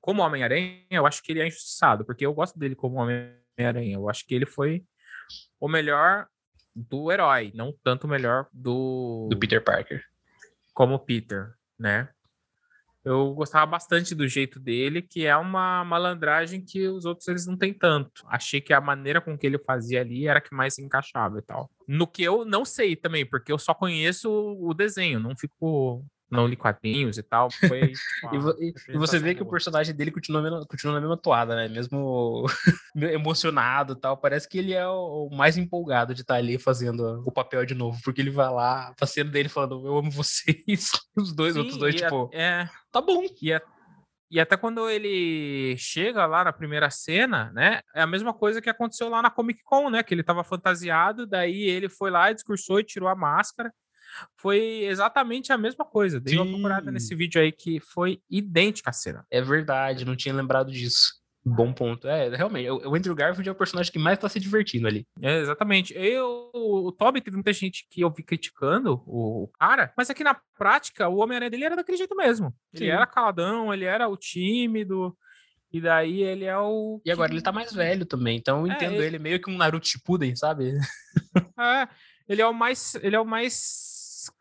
como 0.00 0.22
Homem-Aranha, 0.22 0.84
eu 0.90 1.06
acho 1.06 1.22
que 1.22 1.32
ele 1.32 1.40
é 1.40 1.46
injustiçado, 1.46 2.04
porque 2.04 2.24
eu 2.24 2.34
gosto 2.34 2.58
dele 2.58 2.74
como 2.74 2.96
Homem-Aranha. 2.96 3.94
Eu 3.94 4.08
acho 4.08 4.26
que 4.26 4.34
ele 4.34 4.46
foi 4.46 4.84
o 5.60 5.68
melhor 5.68 6.26
do 6.74 7.10
herói, 7.10 7.52
não 7.54 7.72
tanto 7.82 8.04
o 8.06 8.10
melhor 8.10 8.46
do. 8.52 9.28
Do 9.30 9.38
Peter 9.38 9.62
Parker 9.62 10.04
como 10.76 10.98
Peter, 10.98 11.54
né? 11.78 12.10
Eu 13.06 13.32
gostava 13.34 13.64
bastante 13.66 14.16
do 14.16 14.26
jeito 14.26 14.58
dele, 14.58 15.00
que 15.00 15.24
é 15.26 15.36
uma 15.36 15.84
malandragem 15.84 16.60
que 16.60 16.88
os 16.88 17.04
outros 17.04 17.28
eles 17.28 17.46
não 17.46 17.56
têm 17.56 17.72
tanto. 17.72 18.24
Achei 18.26 18.60
que 18.60 18.72
a 18.72 18.80
maneira 18.80 19.20
com 19.20 19.38
que 19.38 19.46
ele 19.46 19.60
fazia 19.60 20.00
ali 20.00 20.26
era 20.26 20.40
que 20.40 20.52
mais 20.52 20.74
se 20.74 20.82
encaixava 20.82 21.38
e 21.38 21.42
tal. 21.42 21.70
No 21.86 22.04
que 22.04 22.24
eu 22.24 22.44
não 22.44 22.64
sei 22.64 22.96
também, 22.96 23.24
porque 23.24 23.52
eu 23.52 23.60
só 23.60 23.72
conheço 23.72 24.28
o 24.28 24.74
desenho, 24.74 25.20
não 25.20 25.36
fico 25.36 26.04
não 26.30 26.46
li 26.46 26.56
quadrinhos 26.56 27.18
e 27.18 27.22
tal. 27.22 27.50
Foi, 27.50 27.92
tipo, 27.92 28.54
e, 28.60 28.74
e, 28.88 28.98
você 28.98 29.18
vê 29.18 29.34
que 29.34 29.42
o 29.42 29.48
personagem 29.48 29.94
dele 29.94 30.10
continua, 30.10 30.66
continua 30.66 30.94
na 30.94 31.00
mesma 31.00 31.16
toada, 31.16 31.54
né? 31.54 31.68
Mesmo 31.68 32.44
emocionado 32.96 33.92
e 33.92 34.00
tal. 34.00 34.16
Parece 34.16 34.48
que 34.48 34.58
ele 34.58 34.72
é 34.72 34.86
o, 34.86 35.28
o, 35.30 35.36
mais 35.36 35.56
empolgado 35.56 36.14
de 36.14 36.22
estar 36.22 36.34
ali 36.34 36.58
fazendo 36.58 37.22
o 37.24 37.32
papel 37.32 37.64
de 37.64 37.74
novo, 37.74 38.00
porque 38.02 38.20
ele 38.20 38.30
vai 38.30 38.50
lá, 38.50 38.92
a 39.00 39.06
cena 39.06 39.30
dele 39.30 39.48
falando, 39.48 39.86
eu 39.86 39.98
amo 39.98 40.10
vocês. 40.10 40.90
Os 41.16 41.34
dois, 41.34 41.54
Sim, 41.54 41.60
outros 41.60 41.78
dois, 41.78 41.94
tipo, 41.94 42.28
é, 42.32 42.68
tá 42.90 43.00
bom. 43.00 43.22
E, 43.40 43.60
e 44.30 44.40
até 44.40 44.56
quando 44.56 44.90
ele 44.90 45.76
chega 45.78 46.26
lá 46.26 46.42
na 46.42 46.52
primeira 46.52 46.90
cena, 46.90 47.52
né? 47.52 47.80
É 47.94 48.02
a 48.02 48.06
mesma 48.06 48.34
coisa 48.34 48.60
que 48.60 48.68
aconteceu 48.68 49.08
lá 49.08 49.22
na 49.22 49.30
Comic 49.30 49.62
Con, 49.62 49.88
né? 49.90 50.02
Que 50.02 50.12
ele 50.12 50.24
tava 50.24 50.42
fantasiado, 50.42 51.26
daí 51.26 51.62
ele 51.62 51.88
foi 51.88 52.10
lá, 52.10 52.32
discursou 52.32 52.80
e 52.80 52.84
tirou 52.84 53.08
a 53.08 53.14
máscara 53.14 53.72
foi 54.36 54.84
exatamente 54.84 55.52
a 55.52 55.58
mesma 55.58 55.84
coisa. 55.84 56.20
Dei 56.20 56.34
Sim. 56.34 56.40
uma 56.40 56.50
procurada 56.50 56.90
nesse 56.90 57.14
vídeo 57.14 57.40
aí 57.40 57.52
que 57.52 57.80
foi 57.80 58.20
idêntica 58.30 58.90
a 58.90 58.92
cena. 58.92 59.26
É 59.30 59.40
verdade, 59.40 60.04
não 60.04 60.16
tinha 60.16 60.34
lembrado 60.34 60.70
disso. 60.70 61.14
Bom 61.48 61.72
ponto. 61.72 62.08
É, 62.08 62.28
realmente, 62.34 62.68
o 62.68 62.92
Andrew 62.92 63.14
Garfield 63.14 63.48
é 63.48 63.52
o 63.52 63.54
personagem 63.54 63.92
que 63.92 64.00
mais 64.00 64.18
tá 64.18 64.28
se 64.28 64.40
divertindo 64.40 64.88
ali. 64.88 65.06
É, 65.22 65.38
exatamente. 65.38 65.94
Eu, 65.96 66.50
o 66.52 66.90
Toby, 66.90 67.20
teve 67.20 67.36
muita 67.36 67.52
gente 67.52 67.86
que 67.88 68.00
eu 68.00 68.10
vi 68.10 68.24
criticando 68.24 69.00
o 69.06 69.48
cara, 69.56 69.92
mas 69.96 70.10
aqui 70.10 70.24
na 70.24 70.36
prática, 70.58 71.08
o 71.08 71.18
Homem-Aranha 71.18 71.50
dele 71.50 71.64
era 71.64 71.76
daquele 71.76 71.98
jeito 71.98 72.16
mesmo. 72.16 72.52
Ele 72.74 72.86
Sim. 72.86 72.90
era 72.90 73.06
caladão, 73.06 73.72
ele 73.72 73.84
era 73.84 74.08
o 74.08 74.16
tímido, 74.16 75.16
e 75.72 75.80
daí 75.80 76.22
ele 76.22 76.46
é 76.46 76.58
o. 76.58 77.00
E 77.04 77.12
agora 77.12 77.32
ele 77.32 77.42
tá 77.42 77.52
mais 77.52 77.72
velho 77.72 78.04
também, 78.04 78.38
então 78.38 78.66
eu 78.66 78.72
é, 78.72 78.74
entendo 78.74 78.94
ele... 78.94 79.06
ele 79.06 79.18
meio 79.18 79.40
que 79.40 79.50
um 79.50 79.56
Naruto 79.56 79.86
Shippuden, 79.86 80.34
sabe? 80.34 80.72
É, 81.58 81.88
ele 82.28 82.42
é 82.42 82.46
o 82.46 82.52
mais. 82.52 82.94
Ele 82.96 83.14
é 83.14 83.20
o 83.20 83.24
mais 83.24 83.85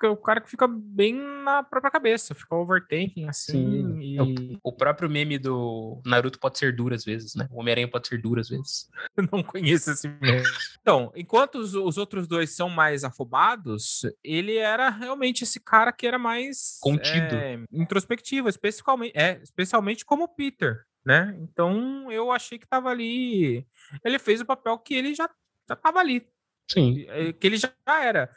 o 0.04 0.17
cara 0.17 0.41
que 0.41 0.50
fica 0.50 0.67
bem 0.67 1.13
na 1.13 1.63
própria 1.63 1.91
cabeça, 1.91 2.36
fica 2.36 2.56
overthinking, 2.56 3.28
assim. 3.28 4.00
E... 4.02 4.19
O, 4.19 4.69
o, 4.69 4.74
próprio 4.74 5.10
meme 5.10 5.38
do 5.38 6.02
Naruto 6.06 6.39
pode 6.39 6.58
ser 6.58 6.76
duro 6.76 6.95
às 6.95 7.04
vezes, 7.04 7.36
né? 7.36 7.48
O 7.52 7.60
Homem-Aranha 7.60 7.89
pode 7.89 8.08
ser 8.08 8.21
duro 8.21 8.39
às 8.39 8.50
vezes. 8.50 8.89
Eu 9.15 9.28
não 9.32 9.43
conheço 9.43 9.91
esse 9.91 10.08
meme. 10.08 10.43
então, 10.82 11.12
enquanto 11.15 11.56
os, 11.56 11.76
os, 11.76 11.98
outros 11.98 12.28
dois 12.28 12.56
são 12.56 12.69
mais 12.69 13.04
afobados, 13.04 14.02
ele 14.24 14.58
era 14.58 14.89
realmente 14.89 15.43
esse 15.43 15.60
cara 15.60 15.91
que 15.91 16.08
era 16.08 16.17
mais. 16.17 16.80
Contido. 16.82 17.36
É, 17.36 17.60
introspectivo, 17.71 18.50
especialmente, 18.50 19.13
é, 19.15 19.39
especialmente 19.41 20.06
como 20.06 20.28
Peter. 20.28 20.86
Né? 21.06 21.38
Então 21.39 22.12
eu 22.12 22.32
achei 22.32 22.58
que 22.58 22.67
tava 22.67 22.89
ali. 22.89 23.65
Ele 24.04 24.17
fez 24.17 24.41
o 24.41 24.45
papel 24.45 24.76
que 24.80 24.95
ele 24.95 25.13
já, 25.13 25.30
já 25.69 25.76
tava 25.76 26.00
ali, 26.00 26.28
Sim. 26.67 27.06
É, 27.10 27.32
que 27.34 27.45
ele 27.45 27.58
já 27.58 27.71
era. 27.88 28.30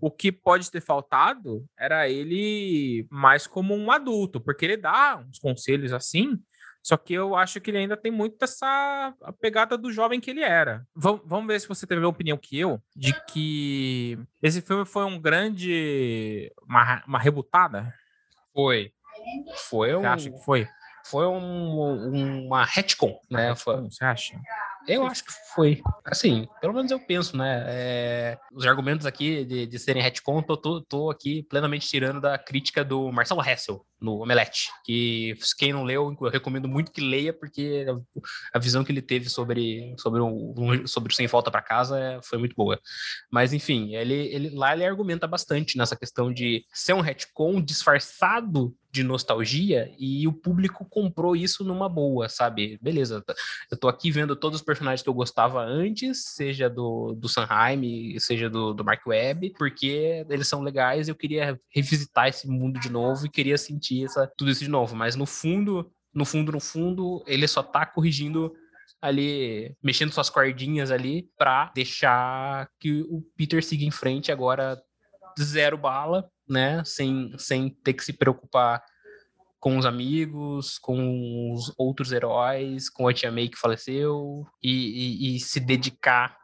O 0.00 0.10
que 0.10 0.32
pode 0.32 0.70
ter 0.70 0.80
faltado 0.80 1.64
era 1.78 2.08
ele 2.08 3.06
mais 3.10 3.46
como 3.46 3.74
um 3.74 3.90
adulto, 3.90 4.40
porque 4.40 4.64
ele 4.64 4.76
dá 4.76 5.16
uns 5.16 5.38
conselhos 5.38 5.92
assim, 5.92 6.38
só 6.84 6.98
que 6.98 7.14
eu 7.14 7.34
acho 7.34 7.62
que 7.62 7.70
ele 7.70 7.78
ainda 7.78 7.96
tem 7.96 8.12
muito 8.12 8.42
essa 8.42 9.14
pegada 9.40 9.78
do 9.78 9.90
jovem 9.90 10.20
que 10.20 10.30
ele 10.30 10.42
era. 10.42 10.86
Vamos, 10.94 11.22
vamos 11.24 11.46
ver 11.46 11.58
se 11.58 11.66
você 11.66 11.86
teve 11.86 12.04
a 12.04 12.08
opinião 12.08 12.36
que 12.36 12.58
eu, 12.58 12.78
de 12.94 13.14
que 13.26 14.18
esse 14.42 14.60
filme 14.60 14.84
foi 14.84 15.04
um 15.04 15.18
grande. 15.18 16.52
uma, 16.68 17.02
uma 17.06 17.18
rebutada? 17.18 17.90
Foi. 18.52 18.92
Foi. 19.68 19.92
Você 19.92 19.96
um... 19.96 20.06
acha 20.06 20.30
que 20.30 20.44
foi? 20.44 20.68
Foi 21.06 21.26
um, 21.26 22.46
uma 22.46 22.64
retcon, 22.64 23.18
né? 23.30 23.50
Retcon, 23.50 23.90
Você 23.90 24.04
acha? 24.04 24.38
Eu 24.86 25.06
acho 25.06 25.24
que 25.24 25.32
foi. 25.54 25.82
Assim, 26.04 26.46
pelo 26.60 26.74
menos 26.74 26.90
eu 26.90 27.00
penso, 27.00 27.36
né? 27.36 27.64
É, 27.66 28.38
os 28.52 28.66
argumentos 28.66 29.06
aqui 29.06 29.44
de, 29.44 29.66
de 29.66 29.78
serem 29.78 30.02
retcon, 30.02 30.42
tô, 30.42 30.56
tô, 30.56 30.82
tô, 30.82 31.10
aqui 31.10 31.42
plenamente 31.44 31.88
tirando 31.88 32.20
da 32.20 32.36
crítica 32.38 32.84
do 32.84 33.10
Marcelo 33.10 33.42
Hessel 33.42 33.84
no 34.04 34.22
Omelete, 34.22 34.68
que 34.84 35.34
quem 35.58 35.72
não 35.72 35.82
leu, 35.82 36.14
eu 36.20 36.28
recomendo 36.28 36.68
muito 36.68 36.92
que 36.92 37.00
leia, 37.00 37.32
porque 37.32 37.86
a 38.52 38.58
visão 38.58 38.84
que 38.84 38.92
ele 38.92 39.02
teve 39.02 39.28
sobre, 39.28 39.94
sobre, 39.98 40.20
o, 40.20 40.86
sobre 40.86 41.12
o 41.12 41.16
Sem 41.16 41.26
Falta 41.26 41.50
para 41.50 41.62
Casa 41.62 41.98
é, 41.98 42.20
foi 42.22 42.38
muito 42.38 42.54
boa. 42.54 42.78
Mas, 43.30 43.52
enfim, 43.52 43.94
ele, 43.94 44.14
ele, 44.14 44.50
lá 44.50 44.74
ele 44.74 44.84
argumenta 44.84 45.26
bastante 45.26 45.78
nessa 45.78 45.96
questão 45.96 46.32
de 46.32 46.64
ser 46.72 46.92
um 46.92 47.00
retcon 47.00 47.60
disfarçado 47.60 48.74
de 48.94 49.02
nostalgia 49.02 49.92
e 49.98 50.28
o 50.28 50.32
público 50.32 50.86
comprou 50.88 51.34
isso 51.34 51.64
numa 51.64 51.88
boa, 51.88 52.28
sabe? 52.28 52.78
Beleza, 52.80 53.24
eu 53.68 53.76
tô 53.76 53.88
aqui 53.88 54.08
vendo 54.08 54.36
todos 54.36 54.60
os 54.60 54.64
personagens 54.64 55.02
que 55.02 55.08
eu 55.08 55.14
gostava 55.14 55.60
antes, 55.64 56.26
seja 56.36 56.70
do, 56.70 57.12
do 57.12 57.28
Sanheim, 57.28 58.16
seja 58.20 58.48
do, 58.48 58.72
do 58.72 58.84
Mark 58.84 59.04
Webb, 59.04 59.54
porque 59.58 60.24
eles 60.30 60.46
são 60.46 60.62
legais, 60.62 61.08
eu 61.08 61.16
queria 61.16 61.60
revisitar 61.74 62.28
esse 62.28 62.46
mundo 62.46 62.78
de 62.78 62.88
novo 62.88 63.26
e 63.26 63.30
queria 63.30 63.58
sentir 63.58 63.93
tudo 64.36 64.50
isso 64.50 64.64
de 64.64 64.70
novo, 64.70 64.96
mas 64.96 65.16
no 65.16 65.26
fundo, 65.26 65.90
no 66.12 66.24
fundo, 66.24 66.52
no 66.52 66.60
fundo, 66.60 67.22
ele 67.26 67.46
só 67.46 67.62
tá 67.62 67.84
corrigindo 67.84 68.52
ali, 69.00 69.76
mexendo 69.82 70.12
suas 70.12 70.30
cordinhas 70.30 70.90
ali 70.90 71.28
para 71.36 71.70
deixar 71.74 72.68
que 72.80 73.02
o 73.02 73.22
Peter 73.36 73.62
siga 73.62 73.84
em 73.84 73.90
frente 73.90 74.32
agora 74.32 74.80
zero 75.40 75.76
bala, 75.76 76.28
né? 76.48 76.82
Sem, 76.84 77.32
sem 77.38 77.68
ter 77.68 77.94
que 77.94 78.04
se 78.04 78.12
preocupar 78.12 78.82
com 79.60 79.78
os 79.78 79.86
amigos, 79.86 80.78
com 80.78 81.52
os 81.52 81.72
outros 81.78 82.12
heróis, 82.12 82.90
com 82.90 83.08
a 83.08 83.14
Tia 83.14 83.32
May 83.32 83.48
que 83.48 83.58
faleceu, 83.58 84.46
e, 84.62 85.32
e, 85.32 85.36
e 85.36 85.40
se 85.40 85.58
dedicar 85.58 86.36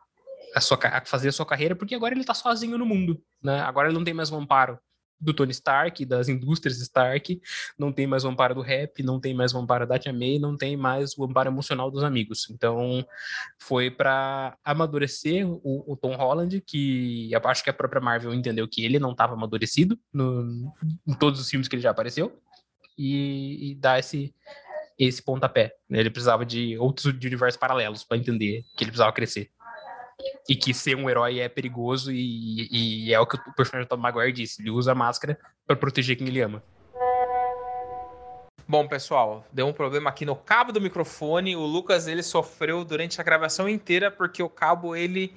a, 0.55 0.61
sua, 0.61 0.79
a 0.83 1.05
fazer 1.05 1.29
a 1.29 1.33
sua 1.33 1.47
carreira, 1.47 1.77
porque 1.77 1.95
agora 1.95 2.15
ele 2.15 2.25
tá 2.25 2.35
sozinho 2.35 2.79
no 2.79 2.87
mundo, 2.87 3.23
né? 3.43 3.61
Agora 3.61 3.89
ele 3.89 3.97
não 3.97 4.05
tem 4.05 4.15
mais 4.15 4.31
um 4.31 4.39
amparo 4.39 4.79
do 5.21 5.35
Tony 5.35 5.51
Stark, 5.53 6.05
das 6.05 6.29
indústrias 6.29 6.81
Stark, 6.81 7.41
não 7.79 7.93
tem 7.93 8.07
mais 8.07 8.25
o 8.25 8.29
amparo 8.29 8.55
do 8.55 8.63
rap, 8.63 9.03
não 9.03 9.21
tem 9.21 9.35
mais 9.35 9.53
o 9.53 9.59
amparo 9.59 9.87
da 9.87 9.99
Tia 9.99 10.13
May, 10.13 10.39
não 10.39 10.57
tem 10.57 10.77
mais 10.77 11.17
o 11.17 11.25
amparo 11.25 11.51
emocional 11.51 11.91
dos 11.91 12.03
amigos. 12.03 12.49
Então, 12.51 13.07
foi 13.59 13.91
para 13.91 14.57
amadurecer 14.65 15.47
o, 15.47 15.85
o, 15.87 15.97
Tom 15.97 16.17
Holland, 16.17 16.61
que 16.63 17.31
eu 17.33 17.41
acho 17.45 17.63
que 17.63 17.71
a 17.71 17.75
própria 17.75 18.01
Marvel 18.01 18.33
entendeu 18.33 18.67
que 18.67 18.85
ele 18.85 18.99
não 18.99 19.13
estava 19.13 19.35
amadurecido 19.35 19.99
no, 20.13 20.73
em 21.07 21.15
todos 21.15 21.41
os 21.41 21.51
filmes 21.51 21.69
que 21.69 21.77
ele 21.77 21.83
já 21.83 21.91
apareceu, 21.91 22.41
e, 22.97 23.71
e 23.71 23.75
dar 23.75 23.99
esse, 23.99 24.35
esse 24.99 25.23
pontapé. 25.23 25.75
Ele 25.89 26.11
precisava 26.11 26.45
de 26.45 26.77
outros 26.79 27.19
de 27.19 27.27
universos 27.27 27.59
paralelos 27.59 28.05
para 28.05 28.19
entender 28.19 28.63
que 28.77 28.85
ele 28.85 28.91
precisava 28.91 29.13
crescer 29.13 29.51
e 30.49 30.57
que 30.57 30.75
ser 30.75 30.97
um 30.97 31.09
herói 31.09 31.39
é 31.39 31.49
perigoso 31.49 32.13
e, 32.13 32.69
e 32.71 33.15
é 33.15 33.21
o 33.21 33.27
que 33.27 33.37
o 33.37 33.55
personagem 33.55 33.87
do 33.87 33.89
Tom 33.89 33.97
Maguire 33.97 34.33
disse. 34.33 34.63
Ele 34.63 34.71
usa 34.71 34.93
a 34.93 34.95
máscara 34.95 35.39
para 35.67 35.77
proteger 35.77 36.17
quem 36.17 36.29
ele 36.29 36.41
ama. 36.41 36.63
Bom, 38.71 38.87
pessoal, 38.87 39.45
deu 39.53 39.67
um 39.67 39.73
problema 39.73 40.11
aqui 40.11 40.25
no 40.25 40.37
cabo 40.37 40.71
do 40.71 40.81
microfone. 40.81 41.57
O 41.57 41.63
Lucas 41.63 42.07
ele 42.07 42.23
sofreu 42.23 42.85
durante 42.85 43.21
a 43.21 43.25
gravação 43.25 43.69
inteira 43.69 44.13
porque 44.13 44.41
o 44.45 44.49
cabo 44.49 44.95
ele 44.95 45.35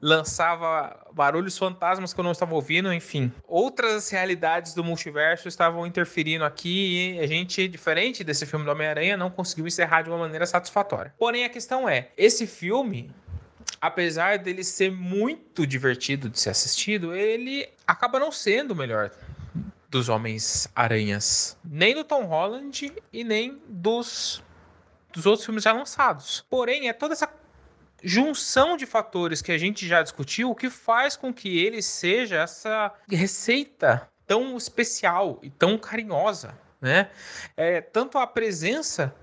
lançava 0.00 0.96
barulhos 1.12 1.58
fantasmas 1.58 2.14
que 2.14 2.20
eu 2.20 2.22
não 2.22 2.30
estava 2.30 2.54
ouvindo, 2.54 2.92
enfim. 2.92 3.32
Outras 3.44 4.08
realidades 4.08 4.72
do 4.72 4.84
multiverso 4.84 5.48
estavam 5.48 5.84
interferindo 5.84 6.44
aqui 6.44 7.16
e 7.16 7.18
a 7.18 7.26
gente, 7.26 7.66
diferente 7.66 8.22
desse 8.22 8.46
filme 8.46 8.64
do 8.64 8.70
Homem-Aranha, 8.70 9.16
não 9.16 9.30
conseguiu 9.30 9.66
encerrar 9.66 10.02
de 10.02 10.10
uma 10.10 10.18
maneira 10.18 10.46
satisfatória. 10.46 11.12
Porém, 11.18 11.44
a 11.44 11.48
questão 11.48 11.88
é, 11.88 12.12
esse 12.16 12.46
filme 12.46 13.10
apesar 13.80 14.38
dele 14.38 14.64
ser 14.64 14.90
muito 14.90 15.66
divertido 15.66 16.28
de 16.28 16.38
ser 16.38 16.50
assistido, 16.50 17.14
ele 17.14 17.68
acaba 17.86 18.18
não 18.18 18.32
sendo 18.32 18.72
o 18.72 18.76
melhor 18.76 19.10
dos 19.88 20.08
Homens-Aranhas. 20.08 21.56
Nem 21.64 21.94
do 21.94 22.04
Tom 22.04 22.24
Holland 22.24 22.92
e 23.12 23.24
nem 23.24 23.60
dos, 23.68 24.42
dos 25.12 25.26
outros 25.26 25.44
filmes 25.44 25.62
já 25.62 25.72
lançados. 25.72 26.44
Porém, 26.50 26.88
é 26.88 26.92
toda 26.92 27.14
essa 27.14 27.32
junção 28.02 28.76
de 28.76 28.86
fatores 28.86 29.40
que 29.40 29.52
a 29.52 29.58
gente 29.58 29.86
já 29.86 30.02
discutiu 30.02 30.54
que 30.54 30.68
faz 30.68 31.16
com 31.16 31.32
que 31.32 31.58
ele 31.58 31.80
seja 31.82 32.36
essa 32.36 32.92
receita 33.10 34.08
tão 34.26 34.56
especial 34.56 35.38
e 35.42 35.50
tão 35.50 35.78
carinhosa, 35.78 36.58
né? 36.80 37.10
É, 37.56 37.80
tanto 37.80 38.18
a 38.18 38.26
presença 38.26 39.14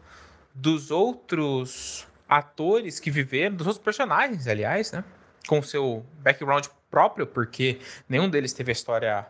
dos 0.55 0.91
outros 0.91 2.07
atores 2.27 2.99
que 2.99 3.11
viveram, 3.11 3.55
dos 3.55 3.67
outros 3.67 3.83
personagens, 3.83 4.47
aliás, 4.47 4.91
né? 4.91 5.03
Com 5.47 5.61
seu 5.61 6.05
background 6.19 6.67
próprio, 6.89 7.27
porque 7.27 7.79
nenhum 8.07 8.29
deles 8.29 8.53
teve 8.53 8.71
a 8.71 8.73
história 8.73 9.27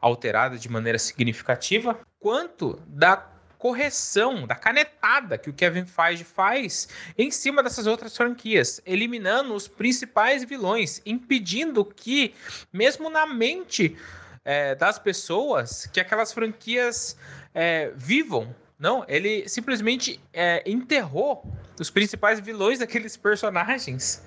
alterada 0.00 0.58
de 0.58 0.68
maneira 0.68 0.98
significativa, 0.98 1.98
quanto 2.20 2.80
da 2.86 3.16
correção, 3.58 4.46
da 4.46 4.54
canetada 4.54 5.38
que 5.38 5.48
o 5.48 5.52
Kevin 5.52 5.86
Feige 5.86 6.24
faz 6.24 6.88
em 7.16 7.30
cima 7.30 7.62
dessas 7.62 7.86
outras 7.86 8.16
franquias, 8.16 8.80
eliminando 8.84 9.54
os 9.54 9.66
principais 9.66 10.44
vilões, 10.44 11.00
impedindo 11.06 11.84
que, 11.84 12.34
mesmo 12.72 13.08
na 13.08 13.26
mente 13.26 13.96
é, 14.44 14.74
das 14.74 14.98
pessoas, 14.98 15.86
que 15.86 15.98
aquelas 15.98 16.32
franquias 16.32 17.16
é, 17.54 17.90
vivam. 17.96 18.54
Não, 18.78 19.04
ele 19.08 19.48
simplesmente 19.48 20.20
é, 20.34 20.62
enterrou 20.66 21.42
os 21.80 21.88
principais 21.88 22.40
vilões 22.40 22.78
daqueles 22.78 23.16
personagens. 23.16 24.22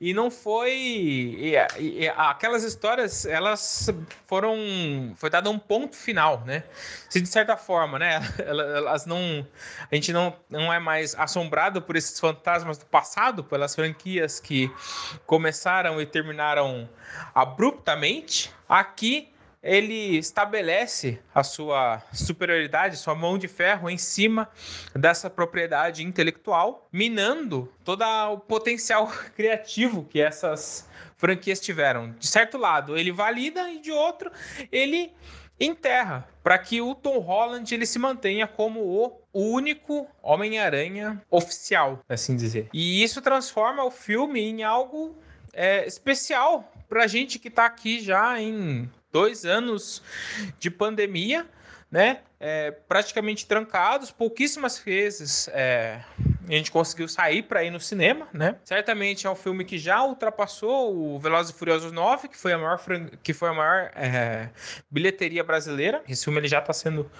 E 0.00 0.12
não 0.12 0.30
foi. 0.30 0.72
E, 0.72 1.54
e, 1.78 2.08
aquelas 2.08 2.64
histórias, 2.64 3.24
elas 3.24 3.88
foram. 4.26 5.14
Foi 5.16 5.30
dado 5.30 5.50
um 5.50 5.58
ponto 5.58 5.96
final, 5.96 6.42
né? 6.44 6.64
Se 7.08 7.20
de 7.20 7.28
certa 7.28 7.56
forma, 7.56 7.98
né? 7.98 8.20
Elas 8.38 9.06
não. 9.06 9.46
A 9.90 9.94
gente 9.94 10.12
não, 10.12 10.36
não 10.50 10.72
é 10.72 10.78
mais 10.78 11.14
assombrado 11.14 11.80
por 11.80 11.96
esses 11.96 12.18
fantasmas 12.18 12.76
do 12.78 12.86
passado, 12.86 13.42
pelas 13.42 13.74
franquias 13.74 14.38
que 14.38 14.70
começaram 15.26 16.00
e 16.00 16.06
terminaram 16.06 16.88
abruptamente. 17.34 18.52
Aqui 18.68 19.32
ele 19.66 20.16
estabelece 20.16 21.18
a 21.34 21.42
sua 21.42 22.02
superioridade, 22.12 22.96
sua 22.96 23.14
mão 23.14 23.36
de 23.36 23.48
ferro 23.48 23.90
em 23.90 23.98
cima 23.98 24.48
dessa 24.94 25.28
propriedade 25.28 26.02
intelectual, 26.04 26.88
minando 26.92 27.70
todo 27.84 28.02
o 28.02 28.38
potencial 28.38 29.08
criativo 29.34 30.04
que 30.04 30.20
essas 30.20 30.88
franquias 31.16 31.60
tiveram. 31.60 32.12
De 32.12 32.26
certo 32.26 32.56
lado, 32.56 32.96
ele 32.96 33.10
valida 33.10 33.70
e 33.70 33.80
de 33.80 33.90
outro, 33.90 34.30
ele 34.70 35.12
enterra 35.58 36.28
para 36.42 36.58
que 36.58 36.80
o 36.80 36.94
Tom 36.94 37.18
Holland 37.18 37.74
ele 37.74 37.86
se 37.86 37.98
mantenha 37.98 38.46
como 38.46 38.80
o 39.32 39.40
único 39.40 40.06
Homem-Aranha 40.22 41.20
oficial, 41.30 42.00
assim 42.08 42.36
dizer. 42.36 42.68
E 42.72 43.02
isso 43.02 43.20
transforma 43.20 43.82
o 43.82 43.90
filme 43.90 44.40
em 44.40 44.62
algo 44.62 45.16
é, 45.52 45.86
especial 45.86 46.70
para 46.88 47.06
gente 47.06 47.38
que 47.38 47.48
está 47.48 47.64
aqui 47.64 48.00
já 48.00 48.40
em 48.40 48.88
dois 49.12 49.44
anos 49.44 50.02
de 50.58 50.70
pandemia, 50.70 51.46
né? 51.90 52.20
É, 52.38 52.70
praticamente 52.70 53.46
trancados, 53.46 54.10
pouquíssimas 54.10 54.78
vezes 54.78 55.48
é, 55.52 56.02
a 56.46 56.52
gente 56.52 56.70
conseguiu 56.70 57.08
sair 57.08 57.42
para 57.42 57.64
ir 57.64 57.70
no 57.70 57.80
cinema, 57.80 58.28
né? 58.32 58.56
Certamente 58.64 59.26
é 59.26 59.30
um 59.30 59.34
filme 59.34 59.64
que 59.64 59.78
já 59.78 60.04
ultrapassou 60.04 60.94
o 60.94 61.18
Velozes 61.18 61.54
e 61.54 61.58
Furiosos 61.58 61.92
9, 61.92 62.28
que 62.28 62.36
foi 62.36 62.52
a 62.52 62.58
maior, 62.58 62.80
que 63.22 63.32
foi 63.32 63.48
a 63.48 63.54
maior 63.54 63.90
é, 63.94 64.50
bilheteria 64.90 65.42
brasileira. 65.42 66.02
Esse 66.08 66.24
filme 66.24 66.38
ele 66.38 66.48
já 66.48 66.58
está 66.58 66.72
sendo 66.72 67.10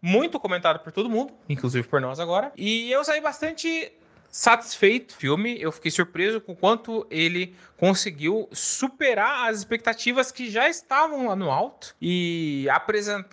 muito 0.00 0.40
comentado 0.40 0.80
por 0.80 0.90
todo 0.90 1.08
mundo, 1.08 1.32
inclusive 1.48 1.86
por 1.86 2.00
nós 2.00 2.18
agora. 2.18 2.50
E 2.56 2.90
eu 2.90 3.04
saí 3.04 3.20
bastante 3.20 3.92
satisfeito 4.32 5.14
filme. 5.14 5.60
Eu 5.60 5.70
fiquei 5.70 5.90
surpreso 5.90 6.40
com 6.40 6.56
quanto 6.56 7.06
ele 7.10 7.54
conseguiu 7.76 8.48
superar 8.50 9.50
as 9.50 9.58
expectativas 9.58 10.32
que 10.32 10.50
já 10.50 10.68
estavam 10.68 11.28
lá 11.28 11.36
no 11.36 11.50
alto 11.50 11.94
e 12.00 12.66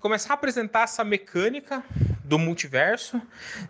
começar 0.02 0.34
a 0.34 0.36
apresentar 0.36 0.84
essa 0.84 1.04
mecânica 1.04 1.82
do 2.26 2.38
multiverso, 2.38 3.20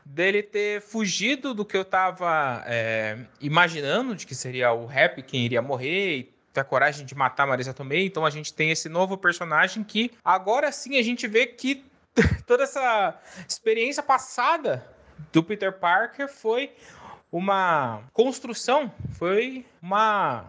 dele 0.04 0.42
ter 0.42 0.82
fugido 0.82 1.54
do 1.54 1.64
que 1.64 1.78
eu 1.78 1.84
estava 1.84 2.64
é, 2.66 3.20
imaginando, 3.40 4.16
de 4.16 4.26
que 4.26 4.34
seria 4.34 4.74
o 4.74 4.88
Rap 4.88 5.22
quem 5.22 5.46
iria 5.46 5.62
morrer 5.62 6.18
e 6.18 6.24
ter 6.52 6.62
a 6.62 6.64
coragem 6.64 7.06
de 7.06 7.14
matar 7.14 7.46
Marisa 7.46 7.74
Tomei. 7.74 8.06
Então 8.06 8.26
a 8.26 8.30
gente 8.30 8.54
tem 8.54 8.72
esse 8.72 8.90
novo 8.90 9.18
personagem 9.18 9.84
que 9.84 10.12
agora 10.26 10.72
sim 10.72 10.98
a 10.98 11.04
gente 11.04 11.28
vê 11.28 11.46
que 11.46 11.86
toda 12.48 12.64
essa 12.64 13.18
experiência 13.48 14.02
passada 14.02 14.84
do 15.32 15.44
Peter 15.44 15.72
Parker 15.72 16.28
foi 16.28 16.72
uma 17.32 18.02
construção, 18.14 18.92
foi 19.12 19.66
uma 19.82 20.46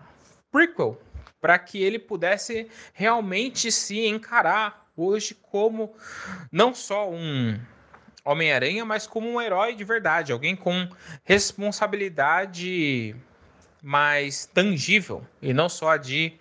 prequel 0.51 1.01
para 1.41 1.59
que 1.59 1.83
ele 1.83 1.99
pudesse 1.99 2.69
realmente 2.93 3.73
se 3.73 4.07
encarar 4.07 4.87
hoje 4.97 5.35
como 5.35 5.95
não 6.53 6.75
só 6.75 7.11
um 7.11 7.59
Homem-Aranha, 8.25 8.85
mas 8.85 9.07
como 9.07 9.31
um 9.31 9.41
herói 9.41 9.75
de 9.75 9.85
verdade, 9.85 10.33
alguém 10.33 10.55
com 10.55 10.89
responsabilidade 11.25 13.17
mais 13.83 14.45
tangível 14.47 15.27
e 15.41 15.55
não 15.55 15.69
só 15.69 15.97
de 15.97 16.39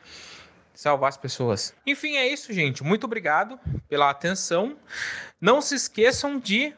salvar 0.74 1.10
as 1.10 1.18
pessoas. 1.18 1.74
Enfim, 1.86 2.16
é 2.18 2.28
isso, 2.28 2.52
gente. 2.54 2.84
Muito 2.84 3.06
obrigado 3.06 3.60
pela 3.88 4.10
atenção. 4.10 4.78
Não 5.40 5.62
se 5.62 5.76
esqueçam 5.76 6.38
de 6.38 6.74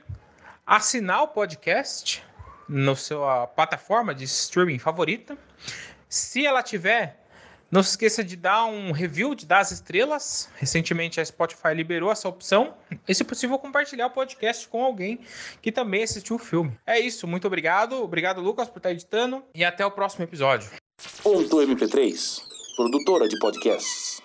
assinar 0.66 1.24
o 1.24 1.28
podcast 1.30 2.24
na 2.72 2.96
sua 2.96 3.48
plataforma 3.48 4.16
de 4.16 4.24
streaming 4.24 4.80
favorita. 4.80 5.38
Se 6.08 6.46
ela 6.46 6.64
tiver, 6.64 7.22
não 7.70 7.84
se 7.84 7.92
esqueça 7.92 8.24
de 8.24 8.38
dar 8.38 8.66
um 8.66 8.92
review, 8.92 9.36
de 9.36 9.46
dar 9.46 9.60
as 9.60 9.72
estrelas. 9.72 10.50
Recentemente 10.56 11.20
a 11.20 11.26
Spotify 11.26 11.74
liberou 11.76 12.10
essa 12.12 12.30
opção. 12.30 12.74
E 13.08 13.14
se 13.14 13.26
possível, 13.26 13.60
compartilhar 13.60 14.08
o 14.08 14.12
podcast 14.12 14.68
com 14.70 14.84
alguém 14.84 15.20
que 15.62 15.72
também 15.72 16.04
assistiu 16.04 16.38
o 16.38 16.40
filme. 16.40 16.78
É 16.88 16.98
isso, 16.98 17.28
muito 17.28 17.46
obrigado. 17.46 18.02
Obrigado, 18.02 18.40
Lucas, 18.40 18.70
por 18.70 18.78
estar 18.78 18.92
editando. 18.92 19.44
E 19.54 19.66
até 19.66 19.86
o 19.86 19.92
próximo 19.92 20.24
episódio. 20.24 20.70
Ponto 21.22 21.58
MP3, 21.58 22.42
produtora 22.78 23.28
de 23.28 23.38
podcasts. 23.40 24.22